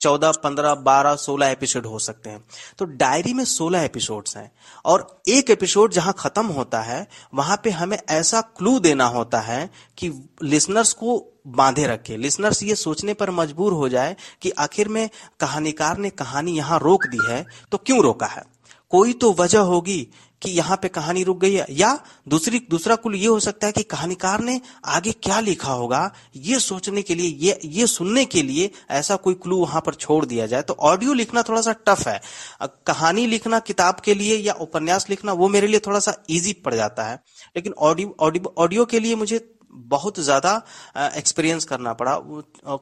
चौदह, 0.00 0.32
पंद्रह, 0.32 0.74
बारह, 0.74 1.14
सोलह 1.14 1.46
एपिसोड 1.46 1.86
हो 1.86 1.98
सकते 1.98 2.30
हैं। 2.30 2.44
तो 2.78 2.84
डायरी 2.84 3.32
में 3.32 3.44
सोलह 3.44 3.80
एपिसोड्स 3.80 4.36
हैं 4.36 4.50
और 4.84 5.22
एक 5.28 5.50
एपिसोड 5.50 5.92
जहाँ 5.92 6.14
खत्म 6.18 6.46
होता 6.46 6.80
है, 6.80 7.06
वहाँ 7.34 7.60
पे 7.64 7.70
हमें 7.70 7.98
ऐसा 8.10 8.40
क्लू 8.40 8.78
देना 8.80 9.06
होता 9.06 9.40
है 9.40 9.70
कि 9.98 10.12
लिसनर्स 10.42 10.92
को 10.92 11.24
बांधे 11.46 11.86
रखे। 11.86 12.16
लिसनर्स 12.16 12.62
ये 12.62 12.74
सोचने 12.74 13.14
पर 13.14 13.30
मजबूर 13.30 13.72
हो 13.72 13.88
जाए 13.88 14.16
कि 14.42 14.50
आखिर 14.50 14.88
में 14.88 15.08
कहानीकार 15.40 15.98
ने 15.98 16.10
कहानी 16.10 16.56
यहाँ 16.56 16.78
रोक 16.78 17.06
दी 17.06 17.18
है 17.28 17.44
तो 17.72 17.78
क्यों 17.78 18.02
रोका 18.02 18.26
है? 18.26 18.42
कोई 18.90 19.12
तो 19.12 19.32
वजह 19.32 19.60
होगी 19.60 20.06
कि 20.42 20.50
यहाँ 20.50 20.76
पे 20.76 20.88
कहानी 20.88 21.22
रुक 21.24 21.38
गई 21.40 21.54
है? 21.54 21.66
या 21.70 21.98
दूसरी, 22.28 22.58
दूसरा 22.70 22.96
कुल 22.96 23.14
ये 23.14 23.26
हो 23.26 23.40
सकता 23.40 23.66
है 23.66 23.72
कि 23.72 23.82
कहानीकार 23.82 24.40
ने 24.40 24.60
आगे 24.84 25.12
क्या 25.12 25.40
लिखा 25.40 25.72
होगा? 25.72 26.12
ये 26.36 26.58
सोचने 26.58 27.02
के 27.02 27.14
लिए, 27.14 27.28
ये 27.28 27.58
ये 27.64 27.86
सुनने 27.86 28.24
के 28.24 28.42
लिए 28.42 28.70
ऐसा 28.90 29.16
कोई 29.16 29.34
क्लू 29.34 29.56
वहाँ 29.56 29.82
पर 29.86 29.94
छोड़ 29.94 30.24
दिया 30.26 30.46
जाए। 30.46 30.62
तो 30.62 30.74
ऑडियो 30.74 31.12
लिखना 31.12 31.42
थोड़ा 31.42 31.60
सा 31.60 31.72
टफ 31.86 32.06
है। 32.08 32.20
कहानी 32.86 33.26
लिखना 33.26 33.58
किताब 33.58 34.00
के 34.04 34.14
लिए 34.14 34.36
या 34.36 34.52
उपन्यास 34.52 35.06
लिखना 35.10 35.32
वो 35.32 35.48
मेरे 35.48 35.66
लिए 35.66 35.80
थोड़ा 35.80 36.00
सा 36.00 36.14
ईजी 36.30 36.52
पड़ 36.52 36.74
जाता 36.74 37.04
है। 37.04 37.22
लेकिन 37.56 37.72
ऑडियो 37.72 38.16
ऑडियो 38.58 38.84
के 38.84 39.00
लिए 39.00 39.14
मुझे 39.14 39.54
बहुत 39.70 40.18
ज़्यादा 40.20 40.52
एक्सपीरियंस 41.16 41.64
करना 41.64 41.92
पड़ा 41.92 42.18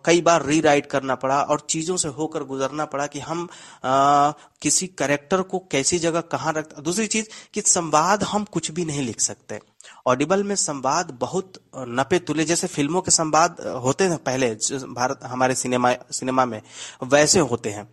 कई 0.04 0.20
बार 0.20 0.44
रीराइट 0.46 0.86
करना 0.86 1.14
पड़ा 1.14 1.40
और 1.42 1.60
चीज़ों 1.70 1.96
से 1.96 2.08
होकर 2.08 2.44
गुजरना 2.44 2.84
पड़ा 2.84 3.06
कि 3.06 3.20
हम 3.20 3.48
आ, 3.84 4.30
किसी 4.62 4.86
करेक्टर 4.98 5.42
को 5.42 5.58
कैसी 5.70 5.98
जगह 5.98 6.20
कहाँ 6.32 6.52
रख 6.52 6.78
दूसरी 6.80 7.06
चीज़ 7.06 7.26
कि 7.54 7.60
संवाद 7.60 8.22
हम 8.24 8.44
कुछ 8.44 8.70
भी 8.70 8.84
नहीं 8.84 9.02
लिख 9.02 9.20
सकते। 9.20 9.60
ऑडिबल 10.06 10.42
में 10.44 10.54
संवाद 10.56 11.10
बहुत 11.20 11.52
नपे 11.76 12.18
तुले 12.18 12.44
जैसे 12.44 12.66
फ़िल्मों 12.66 13.00
के 13.00 13.10
संवाद 13.10 13.60
होते 13.82 14.04
हैं 14.04 14.18
पहले 14.24 14.50
भारत 14.94 15.20
हमारे 15.24 15.54
सिनेमा 15.54 15.92
सिनेमा 16.12 16.44
में 16.44 16.60
वैसे 17.04 17.40
होते 17.42 17.70
हैं। 17.70 17.88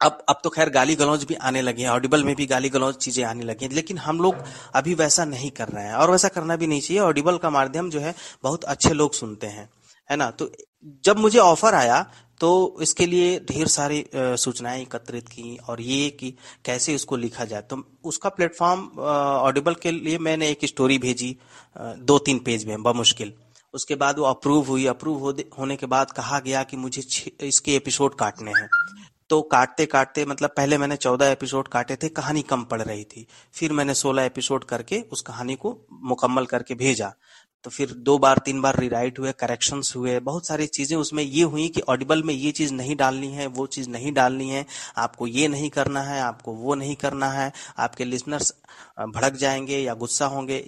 अब 0.00 0.18
अब 0.28 0.40
तो 0.44 0.50
खैर 0.50 0.70
गाली 0.70 0.94
गलौज 0.96 1.24
भी 1.24 1.34
आने 1.42 1.60
लगे 1.62 1.82
हैं 1.82 1.90
ऑडिबल 1.90 2.24
में 2.24 2.34
भी 2.36 2.46
गाली 2.46 2.68
गलौज 2.70 2.94
चीज़ें 2.96 3.24
आने 3.24 3.44
लगी 3.44 3.64
हैं, 3.64 3.72
लेकिन 3.72 3.98
हम 3.98 4.20
लोग 4.20 4.42
अभी 4.74 4.94
वैसा 4.94 5.24
नहीं 5.26 5.50
कर 5.52 5.68
रहे 5.68 5.84
हैं, 5.84 5.94
और 5.94 6.10
वैसा 6.10 6.28
करना 6.30 6.56
भी 6.56 6.66
नहीं 6.66 6.80
चाहिए। 6.80 7.00
ऑडिबल 7.02 7.38
का 7.38 7.50
माध्यम 7.50 7.90
जो 7.90 8.00
है, 8.00 8.14
बहुत 8.44 8.64
अच्छे 8.66 8.92
लोग 8.92 9.14
सुनते 9.14 9.46
हैं, 9.48 9.68
है 10.10 10.16
ना? 10.16 10.30
तो 10.30 10.50
जब 11.04 11.18
मुझे 11.18 11.38
ऑफ़र 11.40 11.74
आया 11.76 12.04
तो 12.40 12.50
इसके 12.82 13.06
लिए 13.06 13.38
ढेर 13.48 13.66
सारी 13.68 14.04
सूचनाएँ 14.14 14.80
एकत्रित 14.82 15.28
की, 15.28 15.56
और 15.58 15.80
ये 15.82 16.08
कि 16.10 16.30
कैसे 16.64 16.94
इसको 16.94 17.16
लिखा 17.16 17.44
जाए। 17.44 17.62
तो 17.62 17.82
उसका 18.04 18.28
प्लेटफॉर्म 18.30 18.80
ऑडिबल 18.98 19.74
के 19.82 19.90
लिए 19.92 20.18
मैंने 20.20 20.48
एक 20.50 20.64
स्टोरी 20.66 20.98
भेजी 20.98 21.36
दो 21.76 22.18
तीन 22.20 22.38
पेज 22.40 22.64
में, 22.64 22.82
बमुश्किल। 22.82 23.32
उसके 23.74 23.94
बाद 23.96 24.18
वो 24.18 24.24
अप्रूव 24.24 24.66
हुई। 24.66 24.86
अप्रूव 24.86 25.30
होने 25.58 25.76
के 25.76 25.86
बाद 25.88 26.10
कहा 26.12 26.38
गया 26.40 26.62
कि 26.64 26.76
मुझे 26.78 27.02
इसके 27.42 27.76
एपिसोड 27.76 28.14
काटने 28.14 28.50
हैं। 28.50 28.68
तो 29.30 29.40
काटते 29.42 29.86
काटते 29.86 30.24
मतलब 30.24 30.50
पहले 30.50 30.78
मैंने 30.78 30.96
चौदह 30.96 31.26
एपिसोड 31.26 31.68
काटे 31.68 31.96
थे, 31.96 32.08
कहानी 32.08 32.42
कम 32.42 32.64
पड़ 32.64 32.80
रही 32.82 33.04
थी। 33.04 33.26
फिर 33.54 33.72
मैंने 33.72 33.94
सोलह 33.94 34.22
एपिसोड 34.22 34.64
करके 34.64 35.00
उस 35.12 35.20
कहानी 35.22 35.54
को 35.56 35.78
मुकम्मल 36.02 36.46
करके 36.46 36.74
भेजा। 36.74 37.12
तो 37.64 37.70
फिर 37.70 37.92
दो 37.98 38.16
बार, 38.18 38.38
तीन 38.38 38.60
बार 38.60 38.78
रिराइट 38.78 39.18
हुए 39.18 39.32
करेक्शंस 39.32 39.92
हुए, 39.96 40.18
बहुत 40.20 40.46
सारी 40.46 40.66
चीज़ें 40.66 40.96
उसमें 40.96 41.22
ये 41.22 41.42
हुई 41.42 41.68
कि 41.68 41.80
ऑडिबल 41.80 42.22
में 42.22 42.34
ये 42.34 42.50
चीज़ 42.52 42.72
नहीं 42.74 42.96
डालनी 42.96 43.28
है, 43.28 43.46
वो 43.46 43.66
चीज़ 43.66 43.88
नहीं 43.88 44.12
डालनी 44.12 44.48
है, 44.50 44.64
आपको 44.96 45.26
ये 45.26 45.48
नहीं 45.48 45.70
करना 45.70 46.02
है, 46.02 46.20
आपको 46.20 46.52
वो 46.52 46.74
नहीं 46.74 46.96
करना 46.96 47.30
है, 47.30 47.52
आपके 47.78 48.04
लिसनर्स 48.04 48.54
भड़क 49.00 49.36
जाएँगे 49.36 49.78
या 49.78 49.94
गुस्सा 49.94 50.26
होंगे। 50.26 50.64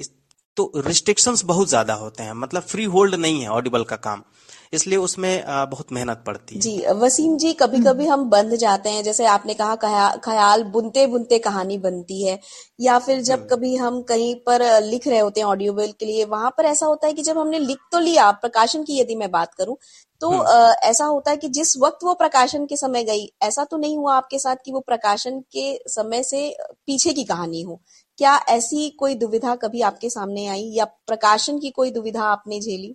तो 0.56 0.72
रिस्ट्रिक्शंस 0.76 1.44
बहुत 1.44 1.68
ज़्यादा 1.68 1.94
होते 1.94 2.22
हैं 2.22 2.32
मतलब 2.32 2.62
फ्री 2.62 2.84
होल्ड 2.84 3.14
नहीं 3.14 3.40
है 3.40 3.48
ऑडिबल 3.48 3.84
का 3.84 3.96
काम। 3.96 4.22
इसलिए 4.72 4.98
उसमें 4.98 5.44
बहुत 5.70 5.92
मेहनत 5.92 6.22
पड़ती 6.26 6.54
है 6.54 6.60
जी 6.60 6.82
वसीम 6.96 7.36
जी 7.36 7.52
कभी 7.54 7.80
कभी 7.82 8.06
हम 8.06 8.28
बंद 8.30 8.54
जाते 8.56 8.90
हैं 8.90 9.02
जैसे 9.04 9.26
आपने 9.28 9.54
कहा 9.54 10.08
ख्याल 10.24 10.64
बुनते 10.70 11.06
बुनते 11.06 11.38
कहानी 11.40 11.78
बनती 11.78 12.22
है 12.22 12.38
या 12.80 12.98
फिर 12.98 13.20
जब 13.22 13.34
हम्म। 13.34 13.48
कभी 13.48 13.74
हम 13.76 14.00
कहीं 14.04 14.34
पर 14.46 14.62
लिख 14.82 15.06
रहे 15.08 15.18
होते 15.18 15.40
हैं 15.40 15.46
ऑडियो 15.46 15.72
बुक 15.72 15.96
के 16.00 16.06
लिए 16.06 16.24
वहाँ 16.26 16.50
पर 16.58 16.64
ऐसा 16.66 16.86
होता 16.86 17.06
है 17.06 17.12
कि 17.12 17.22
जब 17.22 17.38
हमने 17.38 17.58
लिख 17.60 17.78
तो 17.92 17.98
लिया 18.00 18.30
प्रकाशन 18.38 18.82
की 18.82 19.00
यदि 19.00 19.14
मैं 19.16 19.30
बात 19.30 19.54
करूँ 19.54 19.76
तो 20.20 20.30
हम्म। 20.30 20.74
ऐसा 20.82 21.04
होता 21.06 21.30
है 21.30 21.36
कि 21.36 21.48
जिस 21.50 21.76
वक्त 21.78 22.04
वो 22.04 22.14
प्रकाशन 22.16 22.66
के 22.66 22.76
समय 22.76 23.04
गई 23.04 23.26
ऐसा 23.42 23.64
तो 23.64 23.76
नहीं 23.76 23.96
हुआ 23.96 24.14
आपके 24.16 24.38
साथ 24.38 24.56
कि 24.64 24.72
वो 24.72 24.80
प्रकाशन 24.82 25.40
के 25.52 25.66
समय 25.88 26.22
से 26.24 26.48
पीछे 26.86 27.12
की 27.12 27.24
कहानी 27.24 27.62
हो 27.62 27.80
क्या 28.18 28.36
ऐसी 28.48 28.88
कोई 28.98 29.14
दुविधा 29.16 29.54
कभी 29.56 29.80
आपके 29.84 30.10
सामने 30.10 30.46
आई 30.48 30.70
या 30.72 30.84
प्रकाशन 31.06 31.58
की 31.58 31.70
कोई 31.72 31.90
दुविधा 31.90 32.22
आपने 32.26 32.60
झेली 32.60 32.94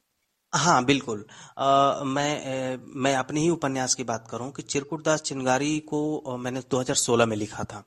हाँ 0.54 0.86
बिल्कुल। 0.86 1.26
आ, 1.58 2.04
मैं 2.04 2.78
मैं 2.96 3.16
अपने 3.16 3.42
ही 3.42 3.50
उपन्यास 3.50 3.96
की 3.96 4.04
बात 4.04 4.28
करूँ 4.32 4.52
कि 4.52 4.62
चिरकुट 4.62 5.06
दास 5.06 5.22
चिंगारी 5.22 5.80
को 5.80 6.24
मैंने 6.40 6.62
2016 6.72 7.26
में 7.26 7.38
लिखा 7.38 7.64
था। 7.64 7.84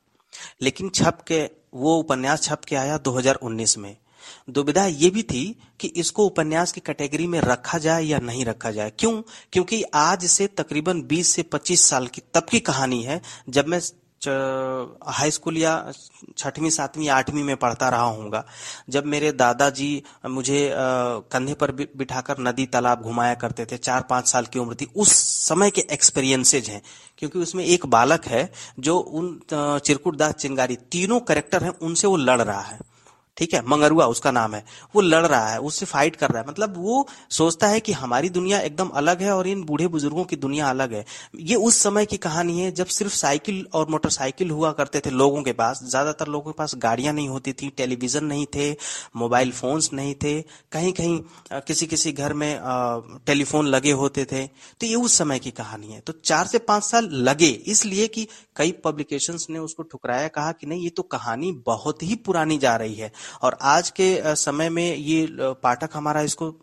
लेकिन 0.63 0.89
छप 0.89 1.19
के 1.29 1.51
वो 1.75 1.97
उपन्यास 1.97 2.43
छप 2.43 2.61
के 2.69 2.77
आया 2.77 2.99
2019 2.99 3.79
में। 3.79 3.97
दुविधा 4.51 4.87
ये 4.87 5.11
भी 5.11 5.23
थी 5.23 5.59
कि 5.81 5.89
इसको 5.89 6.27
उपन्यास 6.27 6.73
की 6.73 6.81
कैटेगरी 6.81 7.27
में 7.27 7.41
रखा 7.41 7.79
जाए 7.79 8.03
या 8.03 8.19
नहीं 8.19 8.45
रखा 8.45 8.71
जाए। 8.71 8.93
क्यों? 8.99 9.23
क्योंकि 9.53 9.83
आज 9.83 10.25
से 10.27 10.47
तकरीबन 10.47 11.03
20 11.03 11.29
से 11.29 11.43
25 11.43 11.81
साल 11.81 12.07
की 12.07 12.23
तब 12.35 12.45
की 12.45 12.61
कहानी 12.61 13.03
है 13.03 13.23
जब 13.49 13.67
मैं 13.67 13.81
हाई 14.29 15.31
स्कूल 15.31 15.57
या 15.57 15.93
छठवीं, 16.39 16.71
सातवीं, 16.71 17.09
आठवीं 17.09 17.45
में 17.45 17.57
पढ़ता 17.57 17.89
रहा 17.89 18.03
हूँगा। 18.03 18.45
जब 18.91 19.07
मेरे 19.07 19.33
दादाजी 19.33 20.03
मुझे 20.27 20.71
कंधे 21.33 21.55
पर 21.55 21.71
बिठाकर 21.73 22.39
नदी 22.39 22.67
तालाब 22.67 23.03
घुमाया 23.03 23.35
करते 23.35 23.67
थे, 23.67 23.77
चार 23.79 24.03
पाँच 24.03 24.29
साल 24.29 24.47
की 24.47 24.59
उम्र 24.59 24.75
थी, 24.75 24.89
उस 24.97 25.13
समय 25.49 25.71
के 25.71 25.87
एक्सपीरियंसेज 25.91 26.69
हैं। 26.71 26.83
क्योंकि 27.19 27.39
उसमें 27.39 27.65
एक 27.65 27.87
बालक 27.87 28.27
है 28.27 28.51
जो 28.81 28.99
उन 28.99 29.41
चिरकुट 29.53 30.17
दास 30.17 30.35
चिंगारी, 30.35 30.77
तीनों 30.93 31.21
करेक्टर 31.21 31.65
हैं, 31.65 31.79
उनसे 31.79 32.07
वो 32.07 32.17
लड़ 32.17 32.43
रहा 32.43 32.61
है। 32.61 32.94
ठीक 33.37 33.55
है, 33.55 33.61
मंगरुआ 33.63 34.07
उसका 34.07 34.31
नाम 34.31 34.55
है, 34.55 34.65
वो 34.95 35.01
लड़ 35.01 35.27
रहा 35.27 35.49
है, 35.49 35.59
उससे 35.61 35.87
फाइट 35.87 36.17
कर 36.17 36.31
रहा 36.31 36.43
है। 36.43 36.49
मतलब 36.49 36.75
वो 36.77 37.07
सोचता 37.31 37.67
है 37.67 37.81
कि 37.81 37.93
हमारी 37.95 38.29
दुनिया 38.31 38.59
एकदम 38.61 38.89
अलग 38.95 39.23
है 39.23 39.33
और 39.33 39.47
इन 39.49 39.63
बूढ़े 39.65 39.87
बुज़ुर्गों 39.89 40.25
की 40.25 40.37
दुनिया 40.37 40.69
अलग 40.71 40.93
है। 40.93 41.05
ये 41.41 41.57
उस 41.57 41.77
समय 41.77 42.07
की 42.07 42.17
कहानी 42.19 42.59
है 42.61 42.71
जब 42.73 42.87
सिर्फ़ 42.89 43.15
साइकिल 43.15 43.65
और 43.75 43.89
मोटरसाइकिल 43.91 44.51
हुआ 44.51 44.71
करते 44.73 45.01
थे 45.01 45.11
लोगों 45.13 45.43
के 45.43 45.53
पास। 45.55 45.81
ज़्यादातर 45.85 46.29
लोगों 46.29 46.53
के 46.53 46.57
पास 46.59 46.75
गाड़ियाँ 46.79 47.15
नहीं 47.15 47.29
होती 47.29 47.53
थी, 47.53 47.69
टेलीविज़न 47.69 48.25
नहीं 48.25 48.47
थे, 48.55 48.71
मोबाइल 49.17 49.53
फोन्स 49.53 49.93
नहीं 49.93 50.15
थे 50.15 50.41
कहीं 50.73 50.93
कहीं 50.93 51.21
किसी 51.63 51.87
किसी 51.87 52.13
घर 52.13 52.33
में 52.35 52.61
टेलीफोन 53.27 53.67
लगे 53.67 53.93
होते 53.95 54.25
थे। 54.25 54.47
तो 54.47 54.87
ये 54.87 54.95
उस 54.97 55.19
समय 55.19 55.39
की 55.39 55.51
कहानी 55.53 55.87
है। 55.87 56.01
तो 56.01 56.13
चार 56.15 56.47
से 56.47 56.59
पाँच 56.61 56.85
साल 56.85 57.09
लगे, 57.13 57.49
इसलिए 57.49 58.07
कि 58.09 58.27
कई 58.57 58.73
पब्लिकेशंस 58.85 59.47
ने 59.51 59.59
उसको 59.59 59.83
ठुकराया, 59.83 60.29
कहा 60.29 60.53
कि 60.53 60.67
नहीं, 60.67 60.83
ये 60.83 60.91
तो 60.91 61.03
कहानी 61.05 61.53
बहुत 61.67 62.03
ही 62.03 62.15
पुरानी 62.17 62.59
जा 62.59 62.77
रही 62.77 62.95
है। 62.95 63.13
और 63.43 63.59
आज 63.63 63.91
के 63.91 64.17
समय 64.37 64.71
में 64.71 64.97
ये 64.97 65.27
पाठक 65.63 65.91
हमारा 65.95 66.23
इसको 66.23 66.55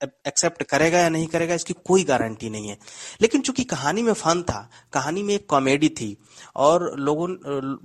एक्सेप्ट 0.00 0.62
करेगा 0.62 0.98
या 0.98 1.08
नहीं 1.08 1.26
करेगा, 1.26 1.54
इसकी 1.54 1.74
कोई 1.86 2.02
गारंटी 2.04 2.50
नहीं 2.50 2.68
है। 2.68 2.76
लेकिन 3.20 3.40
चूँकि 3.40 3.62
कहानी 3.64 4.02
में 4.02 4.12
फन 4.12 4.42
था, 4.42 4.68
कहानी 4.92 5.22
में 5.22 5.34
एक 5.34 5.46
कॉमेडी 5.50 5.88
थी, 5.90 6.16
और 6.56 6.94
लोगों 6.98 7.28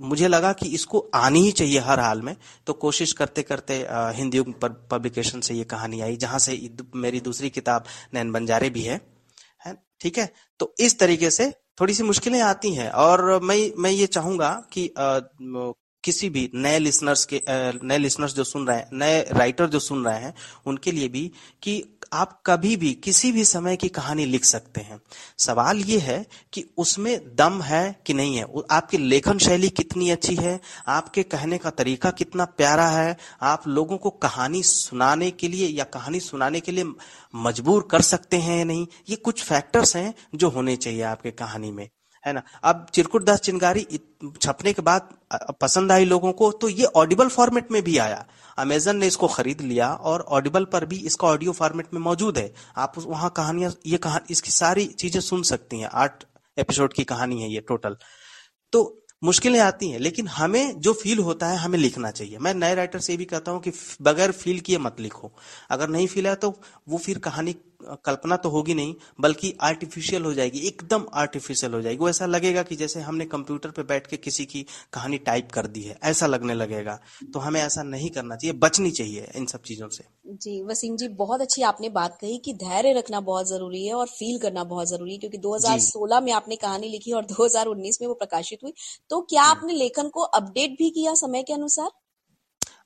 मुझे 0.08 0.28
लगा 0.28 0.52
कि 0.52 0.68
इसको 0.68 0.98
आनी 1.14 1.40
ही 1.40 1.50
चाहिए 1.52 1.78
हर 1.80 2.00
हाल 2.00 2.22
में 2.22 2.36
तो 2.66 2.72
कोशिश 2.74 3.12
करते 3.12 3.42
करते 3.42 3.74
हिंदी 4.16 4.40
पब्लिकेशन 4.62 5.40
से 5.40 5.54
ये 5.54 5.64
कहानी 5.64 6.00
आई, 6.00 6.16
जहाँ 6.16 6.38
से 6.38 6.70
मेरी 6.96 7.20
दूसरी 7.20 7.50
किताब 7.50 7.84
नैन 8.14 8.32
बंजारे 8.32 8.70
भी 8.70 8.82
है। 8.82 9.00
ठीक 10.00 10.18
है? 10.18 10.30
तो 10.60 10.74
इस 10.80 10.98
तरीके 10.98 11.30
से 11.30 11.50
थोड़ी 11.80 11.94
सी 11.94 12.02
मुश्किलें 12.02 12.40
आती 12.42 12.72
हैं, 12.74 12.90
और 12.90 13.40
मैं 13.42 13.58
मैं 13.78 13.90
ये 13.90 14.06
चाहूँगा 14.08 14.50
कि 14.72 14.86
किसी 16.04 16.30
भी 16.30 16.50
नए 16.54 16.78
लिसनर्स 16.78 17.24
के 17.24 17.42
नए 17.86 17.98
लिसनर्स 17.98 18.34
जो 18.34 18.44
सुन 18.44 18.66
रहे 18.66 18.76
हैं, 18.76 18.88
नए 18.92 19.22
राइटर 19.32 19.66
जो 19.66 19.78
सुन 19.78 20.04
रहे 20.04 20.18
हैं, 20.18 20.34
उनके 20.66 20.92
लिए 20.92 21.08
भी 21.08 21.30
कि 21.62 21.84
आप 22.12 22.42
कभी 22.46 22.76
भी 22.76 22.92
किसी 22.92 23.32
भी 23.32 23.44
समय 23.44 23.76
की 23.76 23.88
कहानी 23.88 24.24
लिख 24.24 24.44
सकते 24.44 24.80
हैं। 24.80 25.00
सवाल 25.38 25.78
ये 25.78 25.98
है 25.98 26.26
कि 26.52 26.64
उसमें 26.76 27.36
दम 27.36 27.62
है 27.62 27.96
कि 28.06 28.14
नहीं 28.14 28.36
है? 28.36 28.46
आपकी 28.70 28.98
लेखन 28.98 29.38
शैली 29.38 29.68
कितनी 29.68 30.10
अच्छी 30.10 30.34
है? 30.34 30.60
आपके 30.88 31.22
कहने 31.22 31.58
का 31.58 31.70
तरीका 31.70 32.10
कितना 32.10 32.44
प्यारा 32.44 32.88
है? 32.88 33.16
आप 33.42 33.68
लोगों 33.68 33.98
को 33.98 34.10
कहानी 34.10 34.62
सुनाने 34.62 35.30
के 35.30 35.48
लिए 35.48 35.68
या 35.68 35.84
कहानी 35.84 36.20
सुनाने 36.20 36.60
के 36.60 36.72
लिए 36.72 36.84
मजबूर 37.34 37.88
कर 37.90 38.00
सकते 38.00 38.36
हैं 38.36 38.58
या 38.58 38.64
नहीं? 38.64 38.86
ये 39.08 39.16
कुछ 39.16 39.42
फैक्टर्स 39.42 39.96
हैं 39.96 40.14
जो 40.34 40.48
होने 40.48 40.76
चाहिए 40.76 41.02
आपके 41.02 41.30
कहानी 41.30 41.70
में। 41.70 41.88
है 42.24 42.32
ना? 42.32 42.42
अब 42.62 42.86
चिरकुट 42.94 43.24
दास 43.24 43.40
चिंगारी 43.40 43.86
छपने 44.42 44.72
के 44.72 44.82
बाद 44.82 45.08
पसंद 45.60 45.92
आई 45.92 46.04
लोगों 46.04 46.32
को 46.32 46.50
तो 46.52 46.68
ये 46.70 46.84
ऑडिबल 46.96 47.28
फॉर्मेट 47.28 47.70
में 47.70 47.82
भी 47.82 47.96
आया। 47.98 48.24
अमेजन 48.58 48.96
ने 48.96 49.06
इसको 49.06 49.28
खरीद 49.28 49.60
लिया 49.62 49.92
और 49.92 50.20
ऑडिबल 50.30 50.64
पर 50.64 50.84
भी 50.86 50.96
इसका 51.06 51.28
ऑडियो 51.28 51.52
फॉर्मेट 51.52 51.94
में 51.94 52.00
मौजूद 52.00 52.38
है। 52.38 52.52
आप 52.76 52.98
वहाँ 52.98 53.30
कहानियाँ, 53.36 53.72
ये 53.86 53.96
कहानी 53.98 54.32
इसकी 54.32 54.50
सारी 54.52 54.86
चीज़ें 54.88 55.20
सुन 55.22 55.42
सकती 55.44 55.80
हैं। 55.80 55.88
आठ 55.94 56.24
एपिसोड 56.56 56.92
की 56.92 57.04
कहानी 57.04 57.40
है 57.42 57.52
ये 57.52 57.60
टोटल 57.68 57.96
तो 58.72 59.00
मुश्किलें 59.22 59.58
आती 59.60 59.88
हैं, 59.90 59.98
लेकिन 59.98 60.26
हमें 60.28 60.80
जो 60.80 60.92
फील 60.92 61.18
होता 61.18 61.46
है, 61.46 61.56
हमें 61.56 61.78
लिखना 61.78 62.10
चाहिए। 62.10 62.38
मैं 62.38 62.52
नए 62.54 62.74
राइटर 62.74 63.00
से 63.00 63.16
भी 63.16 63.24
कहता 63.24 63.50
हूँ 63.50 63.60
कि, 63.60 63.72
बगैर 64.02 64.32
फील 64.32 64.58
किए 64.60 64.78
मत 64.78 65.00
लिखो। 65.00 65.32
अगर 65.70 65.88
नहीं 65.88 66.06
फील 66.06 66.26
है 66.26 66.34
तो 66.34 66.54
वो 66.88 66.98
फिर 66.98 67.18
कहानी 67.18 67.54
कल्पना 68.04 68.36
तो 68.36 68.48
होगी 68.48 68.74
नहीं 68.74 68.94
बल्कि 69.20 69.52
आर्टिफिशियल 69.60 70.24
हो 70.24 70.32
जाएगी 70.34 70.58
एकदम 70.68 71.04
आर्टिफिशियल 71.14 71.74
हो 71.74 71.80
जाएगी। 71.82 71.98
वो 71.98 72.08
ऐसा 72.08 72.26
लगेगा 72.26 72.62
कि 72.62 72.76
जैसे 72.76 73.00
हमने 73.00 73.24
कंप्यूटर 73.26 73.70
पे 73.70 73.82
बैठ 73.82 74.06
के 74.06 74.16
किसी 74.16 74.44
की 74.44 74.64
कहानी 74.92 75.18
टाइप 75.18 75.50
कर 75.52 75.66
दी 75.66 75.82
है 75.82 75.98
ऐसा 76.04 76.26
लगने 76.26 76.54
लगेगा। 76.54 76.98
तो 77.34 77.38
हमें 77.38 77.60
ऐसा 77.60 77.82
नहीं 77.82 78.10
करना 78.10 78.36
चाहिए 78.36 78.58
बचनी 78.58 78.90
चाहिए 78.90 79.30
इन 79.36 79.46
सब 79.46 79.62
चीज़ों 79.62 79.88
से। 79.88 80.04
जी 80.34 80.62
वसीम 80.62 80.96
जी 80.96 81.08
बहुत 81.08 81.40
अच्छी 81.40 81.62
आपने 81.62 81.88
बात 81.88 82.16
कही 82.20 82.38
कि 82.38 82.52
धैर्य 82.54 82.92
रखना 82.92 83.20
बहुत 83.20 83.48
ज़रूरी 83.48 83.86
है 83.86 83.94
और 83.94 84.06
फील 84.06 84.38
करना 84.38 84.64
बहुत 84.64 84.88
ज़रूरी 84.88 85.12
है 85.12 85.18
क्योंकि 85.18 85.38
2016 85.38 86.20
में 86.20 86.32
आपने 86.32 86.56
कहानी 86.56 86.88
लिखी 86.88 87.12
और 87.12 87.24
2019 87.24 87.98
में 88.00 88.08
वो 88.08 88.14
प्रकाशित 88.14 88.58
हुई। 88.64 88.72
तो 89.10 89.20
क्या 89.20 89.42
आपने 89.42 89.72
लेखन 89.72 90.08
को 90.08 90.20
अपडेट 90.20 90.70
भी 90.70 90.90
किया 90.90 91.14
समय 91.14 91.42
के 91.42 91.52
अनुसार? 91.52 91.90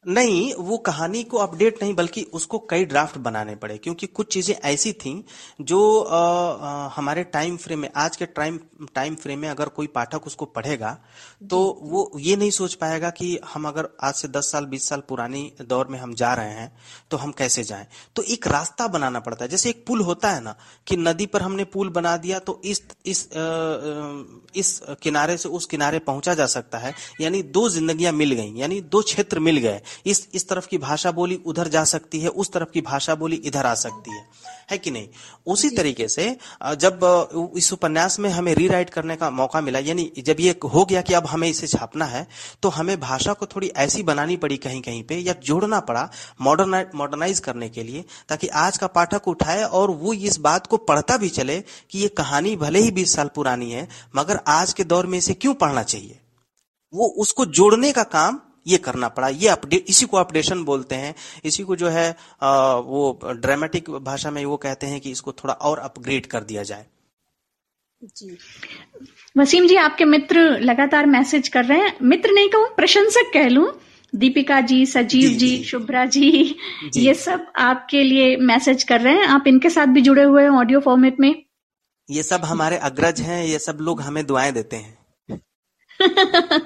नहीं 0.09 0.55
वो 0.55 0.77
कहानी 0.79 1.23
को 1.23 1.39
अपडेट 1.39 1.83
नहीं 1.83 1.95
बल्कि 1.95 2.23
उसको 2.33 2.59
कई 2.71 2.85
ड्राफ्ट 2.85 3.19
बनाने 3.19 3.55
पड़े 3.57 3.79
क्योंकि 3.79 4.07
कुछ 4.07 4.33
चीज़ें 4.33 4.55
ऐसी 4.55 4.93
थी 4.93 5.25
जो 5.61 6.01
आ, 6.01 6.19
आ, 6.19 6.89
हमारे 6.89 7.25
टाइम 7.25 7.57
फ्रेम 7.57 7.79
में 7.79 7.91
आज 7.97 8.17
के 8.17 8.27
टाइम 8.27 8.59
टाइम 8.95 9.15
फ्रेम 9.15 9.39
में 9.39 9.49
अगर 9.49 9.69
कोई 9.69 9.87
पाठक 9.87 10.27
उसको 10.27 10.45
पढ़ेगा 10.45 10.99
तो 11.51 11.79
वो 11.83 12.11
ये 12.19 12.37
नहीं 12.37 12.51
सोच 12.51 12.75
पाएगा 12.75 13.11
कि 13.11 13.39
हम 13.53 13.69
अगर 13.69 13.89
आज 14.03 14.15
से 14.15 14.29
दस 14.29 14.51
साल 14.53 14.65
बीस 14.65 14.89
साल 14.89 15.03
पुरानी 15.09 15.53
दौर 15.63 15.87
में 15.87 15.99
हम 15.99 16.15
जा 16.15 16.33
रहे 16.35 16.51
हैं 16.51 16.73
तो 17.11 17.17
हम 17.17 17.33
कैसे 17.33 17.65
जाएँ? 17.65 17.87
तो 18.17 18.23
एक 18.23 18.47
रास्ता 18.47 18.87
बनाना 18.87 19.21
पड़ता 19.21 19.45
है। 19.45 19.51
जैसे 19.51 19.71
एक 19.71 19.85
पुल 19.87 20.01
होता 20.01 20.31
है 20.31 20.41
ना 20.41 20.55
कि 20.87 20.97
नदी 20.97 21.27
पर 21.27 21.43
हमने 21.43 21.65
पुल 21.65 21.89
बना 21.89 22.17
दिया 22.17 22.39
तो 22.39 22.61
इस 22.65 22.83
इस 23.07 23.25
आ, 23.27 23.41
इस 24.57 24.81
किनारे 25.03 25.37
से 25.37 25.49
उस 25.49 25.67
किनारे 25.67 25.99
पहुँचा 25.99 26.35
जा 26.35 26.47
सकता 26.47 26.79
है 26.79 26.95
यानी 27.21 27.43
दो 27.43 27.69
जिंदगियाँ 27.69 28.13
मिल 28.13 28.33
गई 28.33 28.53
यानी 28.57 28.81
दो 28.81 29.03
क्षेत्र 29.03 29.39
मिल 29.39 29.57
गए। 29.57 29.81
इस 30.07 30.29
इस 30.35 30.49
तरफ़ 30.49 30.67
की 30.69 30.79
भाषा 30.79 31.11
बोली 31.13 31.41
उधर 31.47 31.69
जा 31.69 31.85
सकती 31.85 32.21
है, 32.21 32.29
उस 32.29 32.53
तरफ़ 32.53 32.71
की 32.71 32.81
भाषा 32.83 33.15
बोली 33.15 33.37
इधर 33.37 33.67
आ 33.67 33.75
सकती 33.77 34.11
है। 34.11 34.27
है 34.71 34.77
कि 34.79 34.91
नहीं? 34.91 35.09
उसी 35.47 35.69
तरीके 35.71 36.07
से 36.09 36.25
जब 36.63 37.53
इस 37.57 37.73
उपन्यास 37.73 38.19
में 38.21 38.29
हमें 38.31 38.55
रीराइट 38.55 38.91
करने 38.91 39.17
का 39.17 39.31
मौका 39.31 39.61
मिला, 39.61 39.79
यानी 39.79 40.11
जब 40.19 40.41
ये 40.41 40.55
हो 40.65 40.85
गया 40.85 41.03
कि 41.03 41.15
अब 41.15 41.27
हमें 41.27 41.49
इसे 41.49 41.67
छापना 41.67 42.05
है 42.05 42.27
तो 42.63 42.69
हमें 42.69 42.99
भाषा 43.01 43.33
को 43.33 43.47
थोड़ी 43.47 43.69
ऐसी 43.77 44.03
बनानी 44.03 44.37
पड़ी 44.37 44.57
कहीं 44.57 44.81
कहीं 44.83 45.03
पे, 45.03 45.17
या 45.17 45.35
जोड़ना 45.45 45.81
पड़ा 45.81 46.09
मॉडर्नाइज 46.41 46.91
मॉडर्नाइज 46.95 47.41
करने 47.41 47.69
के 47.69 47.83
लिए, 47.83 48.05
ताकि 48.29 48.49
आज 48.49 48.79
का 48.79 48.87
पाठक 48.89 49.29
उठाए 49.29 49.63
और 49.63 49.91
वो 49.93 50.13
इस 50.15 50.39
बात 50.41 50.67
को 50.67 50.77
पढ़ता 50.79 51.17
भी 51.17 51.29
चले 51.31 51.61
कि 51.91 51.99
ये 51.99 52.09
कहानी 52.09 52.55
भले 52.57 52.81
ही 52.81 52.91
बीस 52.91 53.15
साल 53.15 53.31
पुरानी 53.35 53.71
है, 53.71 53.89
मगर 54.17 54.41
आज 54.49 54.73
के 54.73 54.85
दौर 54.85 55.07
में 55.07 55.19
इसे 55.19 55.35
क्यों 55.35 55.55
पढ़ना 55.55 55.83
चाहिए? 55.85 56.21
वो 56.93 57.07
उसको 57.19 57.47
जोड़ने 57.47 57.93
का 57.93 58.03
काम 58.05 58.41
ये 58.67 58.79
करना 58.79 59.09
पड़ा। 59.09 59.29
ये 59.29 59.49
अपडेट 59.49 59.85
इसी 59.89 60.07
को 60.07 60.17
अपडेशन 60.17 60.65
बोलते 60.65 60.95
हैं। 60.95 61.15
इसी 61.45 61.63
को 61.63 61.77
जो 61.77 61.89
है 61.89 62.17
आ, 62.43 62.75
वो 62.75 63.19
ड्रामेटिक 63.25 63.91
भाषा 63.91 64.31
में 64.31 64.45
वो 64.45 64.57
कहते 64.57 64.87
हैं 64.87 65.01
कि 65.01 65.11
इसको 65.11 65.33
थोड़ा 65.33 65.55
और 65.55 65.79
अपग्रेड 65.79 66.27
कर 66.27 66.41
दिया 66.41 66.63
जाए। 66.63 66.87
जी। 68.03 68.39
वसीम 69.39 69.67
जी 69.67 69.77
आपके 69.77 70.05
मित्र 70.05 70.41
लगातार 70.61 71.07
मैसेज 71.07 71.49
कर 71.49 71.65
रहे 71.65 71.79
हैं। 71.79 71.97
मित्र 72.03 72.31
नहीं 72.31 72.49
कहूँ 72.49 72.69
प्रशंसक 72.77 73.31
कह 73.35 73.49
लू। 73.49 73.73
दीपिका 74.15 74.61
जी 74.61 74.87
सजीव 74.87 75.29
जी, 75.29 75.35
जी, 75.37 75.57
जी। 75.57 75.65
शुभ्रा 75.65 76.05
जी, 76.07 76.57
जी। 76.85 77.01
ये 77.01 77.15
सब 77.15 77.47
आपके 77.57 78.03
लिए 78.03 78.37
मैसेज 78.37 78.83
कर 78.83 79.01
रहे 79.01 79.15
हैं। 79.15 79.27
आप 79.27 79.45
इनके 79.47 79.71
साथ 79.71 79.87
भी 79.87 80.01
जुड़े 80.01 80.23
हुए 80.23 80.43
हैं 80.43 80.51
ऑडियो 80.51 80.81
फॉर्मेट 80.81 81.21
में। 81.21 81.45
ये 82.11 82.23
सब 82.23 82.45
हमारे 82.45 82.77
अग्रज 82.77 83.21
हैं 83.21 83.45
ये 83.45 83.59
सब 83.59 83.79
लोग 83.81 84.01
हमें 84.01 84.27
दुआएँ 84.27 84.53
देते 84.53 84.77
हैं। 84.77 84.98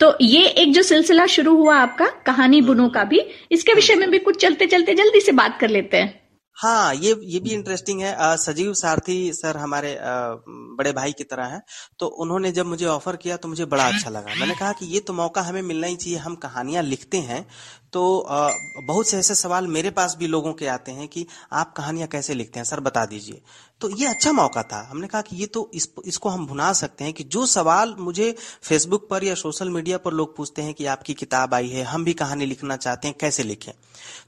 तो 0.00 0.16
ये 0.20 0.46
एक 0.46 0.72
जो 0.72 0.82
सिलसिला 0.82 1.26
शुरू 1.26 1.56
हुआ 1.56 1.76
आपका, 1.76 2.06
कहानी 2.06 2.60
बुनो 2.60 2.88
का 2.88 3.04
भी, 3.04 3.20
इसके 3.52 3.74
विषय 3.74 3.94
में 3.94 4.10
भी 4.10 4.18
कुछ 4.18 4.36
चलते 4.36 4.66
चलते 4.66 4.94
जल्दी 4.94 5.20
से 5.20 5.32
बात 5.32 5.58
कर 5.60 5.68
लेते 5.68 5.96
हैं। 5.96 6.25
हाँ 6.56 6.94
ये 6.94 7.14
ये 7.22 7.38
भी 7.40 7.50
इंटरेस्टिंग 7.50 8.00
है। 8.00 8.14
आ, 8.14 8.36
सजीव 8.36 8.72
सारथी 8.74 9.32
सर 9.32 9.56
हमारे 9.56 9.96
आ, 9.96 10.34
बड़े 10.78 10.92
भाई 10.92 11.12
की 11.12 11.24
तरह 11.24 11.44
हैं। 11.44 11.62
तो 11.98 12.06
उन्होंने 12.06 12.52
जब 12.52 12.66
मुझे 12.66 12.86
ऑफ़र 12.86 13.16
किया 13.16 13.36
तो 13.36 13.48
मुझे 13.48 13.64
बड़ा 13.64 13.86
अच्छा 13.88 14.10
लगा। 14.10 14.34
मैंने 14.40 14.54
कहा 14.54 14.72
कि 14.72 14.86
ये 14.86 15.00
तो 15.00 15.12
मौका 15.12 15.42
हमें 15.42 15.62
मिलना 15.62 15.86
ही 15.86 15.96
चाहिए 15.96 16.18
हम 16.18 16.34
कहानियाँ 16.34 16.82
लिखते 16.82 17.18
हैं। 17.18 17.46
तो 17.92 18.18
आ, 18.20 18.50
बहुत 18.86 19.08
से 19.08 19.18
ऐसे 19.18 19.34
सवाल 19.34 19.66
मेरे 19.66 19.90
पास 19.90 20.16
भी 20.18 20.26
लोगों 20.26 20.52
के 20.52 20.66
आते 20.66 20.92
हैं 20.92 21.08
कि 21.08 21.26
आप 21.52 21.72
कहानियाँ 21.72 22.08
कैसे 22.08 22.34
लिखते 22.34 22.58
हैं? 22.58 22.64
सर 22.64 22.80
बता 22.80 23.04
दीजिए। 23.06 23.42
तो 23.80 23.90
ये 23.90 24.06
अच्छा 24.06 24.32
मौका 24.32 24.62
था। 24.62 24.88
हमने 24.90 25.06
कहा 25.06 25.20
कि 25.22 25.36
ये 25.36 25.46
तो 25.46 25.70
इस, 25.74 25.88
इसको 26.04 26.28
हम 26.28 26.46
भुना 26.46 26.72
सकते 26.72 27.04
हैं 27.04 27.12
कि 27.12 27.24
जो 27.24 27.46
सवाल 27.46 27.94
मुझे 27.98 28.34
फेसबुक 28.62 29.08
पर 29.08 29.24
या 29.24 29.34
सोशल 29.34 29.70
मीडिया 29.70 29.98
पर 29.98 30.12
लोग 30.12 30.36
पूछते 30.36 30.62
हैं 30.62 30.74
कि 30.74 30.86
आपकी 30.86 31.14
किताब 31.14 31.54
आई 31.54 31.68
है 31.68 31.82
हम 31.84 32.04
भी 32.04 32.12
कहानी 32.14 32.46
लिखना 32.46 32.76
चाहते 32.76 33.08
हैं 33.08 33.16
कैसे 33.20 33.42
लिखें? 33.42 33.72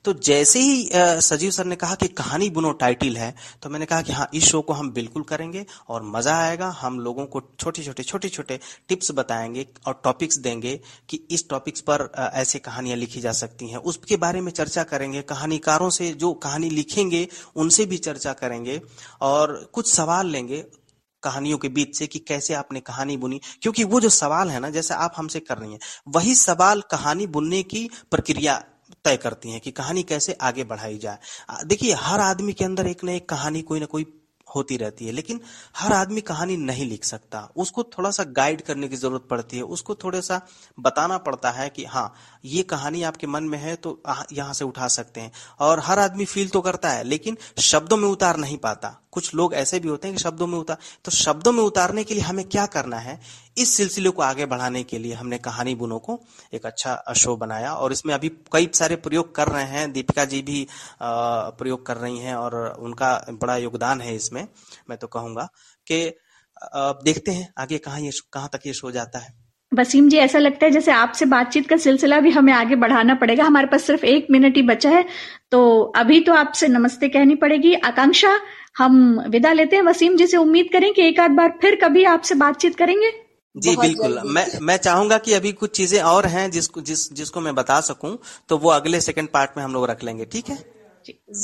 तो 0.04 0.12
जैसे 0.14 0.60
ही 0.60 0.88
सजीव 1.22 1.50
सर 1.50 1.64
ने 1.64 1.76
कहा 1.76 1.94
कि 1.94 2.08
कहानी 2.08 2.48
बुनो 2.50 2.70
टाइटिल 2.72 3.16
है 3.16 3.34
तो 3.62 3.70
मैंने 3.70 3.86
कहा 3.86 4.02
कि 4.02 4.12
हाँ 4.12 4.28
इस 4.34 4.44
शो 4.44 4.60
को 4.62 4.72
हम 4.72 4.90
बिल्कुल 4.92 5.22
करेंगे 5.22 5.64
और 5.88 6.02
मज़ा 6.06 6.36
आएगा। 6.38 6.68
हम 6.80 6.98
लोगों 7.00 7.26
को 7.26 7.40
छोटे 7.60 7.82
छोटे 7.82 8.02
छोटे 8.02 8.28
छोटे 8.28 8.58
टिप्स 8.88 9.10
बताएँगे 9.14 9.66
और 9.86 10.00
टॉपिक्स 10.04 10.38
देंगे 10.38 10.74
कि 11.08 11.20
इस 11.30 11.48
टॉपिक्स 11.50 11.80
पर 11.80 12.08
ऐसे 12.34 12.58
कहानियाँ 12.58 12.96
लिखी 12.96 13.20
जा 13.20 13.32
सकती 13.32 13.68
हैं। 13.68 13.76
उसके 13.78 14.16
बारे 14.16 14.40
में 14.40 14.52
चर्चा 14.52 14.82
करेंगे, 14.84 15.22
कहानीकारों 15.22 15.90
से 15.90 16.12
जो 16.12 16.32
कहानी 16.34 16.70
लिखेंगे, 16.70 17.26
उनसे 17.56 17.86
भी 17.86 17.96
चर्चा 17.98 18.32
करेंगे 18.32 18.80
और 19.20 19.70
कुछ 19.72 19.92
सवाल 19.92 20.26
लेंगे 20.26 20.64
कहानियों 21.22 21.58
के 21.58 21.68
बीच 21.68 21.96
से 21.96 22.06
कि 22.06 22.18
कैसे 22.18 22.54
आपने 22.54 22.80
कहानी 22.80 23.16
बुनी। 23.16 23.40
क्योंकि 23.62 23.84
वो 23.84 24.00
जो 24.00 24.08
सवाल 24.08 24.50
है 24.50 24.60
ना, 24.60 24.70
जैसे 24.70 24.94
आप 24.94 25.12
हमसे 25.16 25.40
कर 25.40 25.58
रही 25.58 25.72
हैं, 25.72 25.78
वही 26.08 26.34
सवाल 26.36 26.80
कहानी 26.90 27.26
बुनने 27.28 27.62
की 27.64 27.88
प्रक्रिया 28.10 28.62
तय 29.04 29.16
करती 29.16 29.50
हैं 29.50 29.60
कि 29.60 29.70
कहानी 29.72 30.02
कैसे 30.04 30.36
आगे 30.42 30.64
बढ़ाई 30.64 30.98
जाए। 30.98 31.18
देखिए, 31.64 31.94
हर 31.94 32.20
आदमी 32.20 32.52
के 32.52 32.64
अंदर 32.64 32.86
एक 32.86 33.04
ना 33.04 33.12
एक 33.12 33.28
कहानी 33.28 33.62
कोई 33.62 33.80
ना 33.80 33.86
कोई 33.86 34.06
होती 34.48 34.76
रहती 34.76 35.06
है, 35.06 35.12
लेकिन 35.12 35.40
हर 35.76 35.92
आदमी 35.92 36.20
कहानी 36.20 36.56
नहीं 36.56 36.84
लिख 36.86 37.04
सकता। 37.04 37.40
उसको 37.56 37.82
थोड़ा 37.88 38.10
सा 38.10 38.24
गाइड 38.26 38.60
करने 38.62 38.88
की 38.88 38.96
ज़रूरत 38.96 39.26
पड़ती 39.30 39.56
है, 39.56 39.62
उसको 39.62 39.94
थोड़ा 39.94 40.20
सा 40.20 40.40
बताना 40.78 41.18
पड़ता 41.18 41.50
है 41.50 41.68
कि 41.68 41.84
हाँ 41.84 42.12
ये 42.44 42.62
कहानी 42.64 43.02
आपके 43.02 43.26
मन 43.26 43.44
में 43.44 43.58
है 43.58 43.74
तो 43.76 44.00
यहाँ 44.32 44.54
से 44.54 44.64
उठा 44.64 44.88
सकते 44.88 45.20
हैं। 45.20 45.32
और 45.60 45.80
हर 45.80 45.98
आदमी 45.98 46.24
फील 46.24 46.48
तो 46.48 46.60
करता 46.60 46.90
है, 46.90 47.04
लेकिन 47.04 47.36
शब्दों 47.60 47.96
में 47.96 48.08
उतार 48.08 48.36
नहीं 48.36 48.56
पाता। 48.58 48.88
कुछ 49.12 49.34
लोग 49.34 49.54
ऐसे 49.54 49.78
भी 49.80 49.88
होते 49.88 50.08
हैं 50.08 50.16
कि 50.16 50.22
शब्दों 50.22 50.46
में 50.46 50.58
उतार 50.58 50.76
तो 51.04 51.10
शब्दों 51.12 51.52
में 51.52 51.62
उतारने 51.62 52.04
के 52.04 52.14
लिए 52.14 52.22
हमें 52.22 52.44
क्या 52.46 52.66
करना 52.68 52.96
है? 52.98 53.18
इस 53.58 53.76
सिलसिले 53.76 54.10
को 54.10 54.22
आगे 54.22 54.46
बढ़ाने 54.46 54.82
के 54.84 54.98
लिए 54.98 55.14
हमने 55.14 55.38
कहानी 55.40 55.74
बुनों 55.74 55.98
को 56.00 56.18
एक 56.54 56.66
अच्छा 56.66 57.14
शो 57.16 57.36
बनाया 57.36 57.72
और 57.74 57.92
इसमें 57.92 58.14
अभी 58.14 58.28
कई 58.52 58.68
सारे 58.74 58.96
प्रयोग 58.98 59.34
कर 59.34 59.48
रहे 59.48 59.64
हैं। 59.66 59.90
दीपिका 59.92 60.24
जी 60.26 60.42
भी 60.42 60.66
प्रयोग 61.02 61.84
कर 61.86 61.96
रही 61.96 62.18
हैं 62.18 62.34
और 62.36 62.56
उनका 62.80 63.12
बड़ा 63.32 63.56
योगदान 63.56 64.00
है 64.00 64.14
इसमें। 64.16 64.46
मैं 64.90 64.98
तो 64.98 65.06
कहूँगा 65.08 65.48
कि 65.86 66.04
देखते 67.04 67.30
हैं 67.30 67.52
आगे 67.58 67.78
कहाँ 67.78 68.00
ये 68.00 68.10
कहाँ 68.32 68.48
तक 68.52 68.66
ये 68.66 68.72
शो 68.74 68.90
जाता 68.90 69.18
है। 69.18 69.36
वसीम 69.72 70.08
जी, 70.08 70.16
ऐसा 70.16 70.38
लगता 70.38 70.66
है 70.66 70.72
जैसे 70.72 70.92
आपसे 70.92 71.24
बातचीत 71.26 71.68
का 71.68 71.76
सिलसिला 71.76 72.18
भी 72.20 72.30
हमें 72.30 72.52
आगे 72.52 72.76
बढ़ाना 72.76 73.14
पड़ेगा। 73.14 73.44
हमारे 73.44 73.66
पास 73.66 73.82
सिर्फ़ 73.84 74.04
एक 74.06 74.26
मिनट 74.30 74.56
ही 74.56 74.62
बचा 74.64 74.90
है 74.90 75.04
तो 75.50 75.80
अभी 75.96 76.20
तो 76.20 76.34
आपसे 76.34 76.68
नमस्ते 76.68 77.08
कहनी 77.08 77.34
पड़ेगी। 77.36 77.74
आकांक्षा 77.76 78.38
हम 78.78 79.20
विदा 79.28 79.52
लेते 79.52 79.76
हैं। 79.76 79.82
वसीम 79.84 80.16
जी 80.16 80.26
से 80.26 80.36
उम्मीद 80.36 80.68
करें 80.72 80.92
कि 80.94 81.02
एक 81.02 81.20
आध 81.20 81.30
बार 81.32 81.58
फिर 81.62 81.74
कभी 81.82 82.04
आपसे 82.06 82.34
बातचीत 82.36 82.76
करेंगे। 82.76 83.10
जी 83.54 83.76
बिल्कुल। 83.76 84.18
मैं 84.26 84.46
मैं 84.62 84.76
चाहूँगा 84.78 85.18
कि 85.18 85.32
अभी 85.34 85.52
कुछ 85.54 85.70
चीज़ें 85.76 86.00
और 86.02 86.26
हैं 86.28 86.50
जिसको 86.50 86.80
जिस 86.82 87.12
जिसको 87.12 87.40
मैं 87.40 87.54
बता 87.54 87.80
सकूँ 87.82 88.16
तो 88.48 88.58
वो 88.58 88.70
अगले 88.70 89.00
सेकंड 89.00 89.28
पार्ट 89.28 89.56
में 89.56 89.64
हम 89.64 89.72
लोग 89.74 89.86
रख 89.90 90.04
लेंगे 90.04 90.24
ठीक 90.26 90.48
है? 90.48 90.58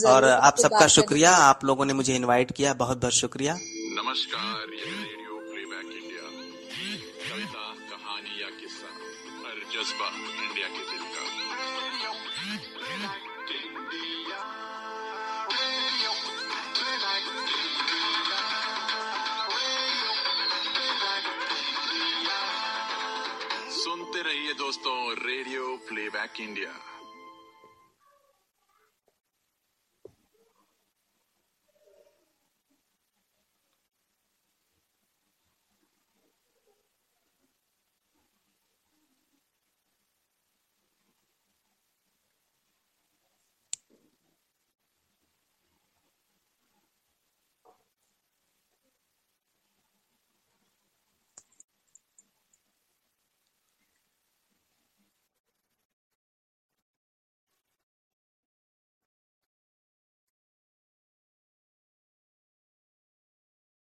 और 0.06 0.24
आप 0.24 0.56
सबका 0.58 0.86
शुक्रिया। 0.88 1.30
आप 1.42 1.64
लोगों 1.64 1.84
ने 1.84 1.92
मुझे 1.94 2.14
इनवाइट 2.14 2.50
किया। 2.52 2.72
बहुत 2.74 2.98
बहुत 2.98 3.14
शुक्रिया। 3.14 3.54
नमस्कार 3.54 4.66
रेडियो 4.68 5.38
प्लेबैक 5.42 5.88
इंडिया 5.92 6.24
कविता 7.24 7.64
कहानी 7.90 8.42
या 8.42 8.48
किस्सा 8.60 8.88
हर 9.42 9.58
जज्बा। 9.74 10.08
रहिए 24.26 24.52
दोस्तों 24.54 24.96
radio 25.18 25.76
playback 25.88 26.40
India 26.40 26.70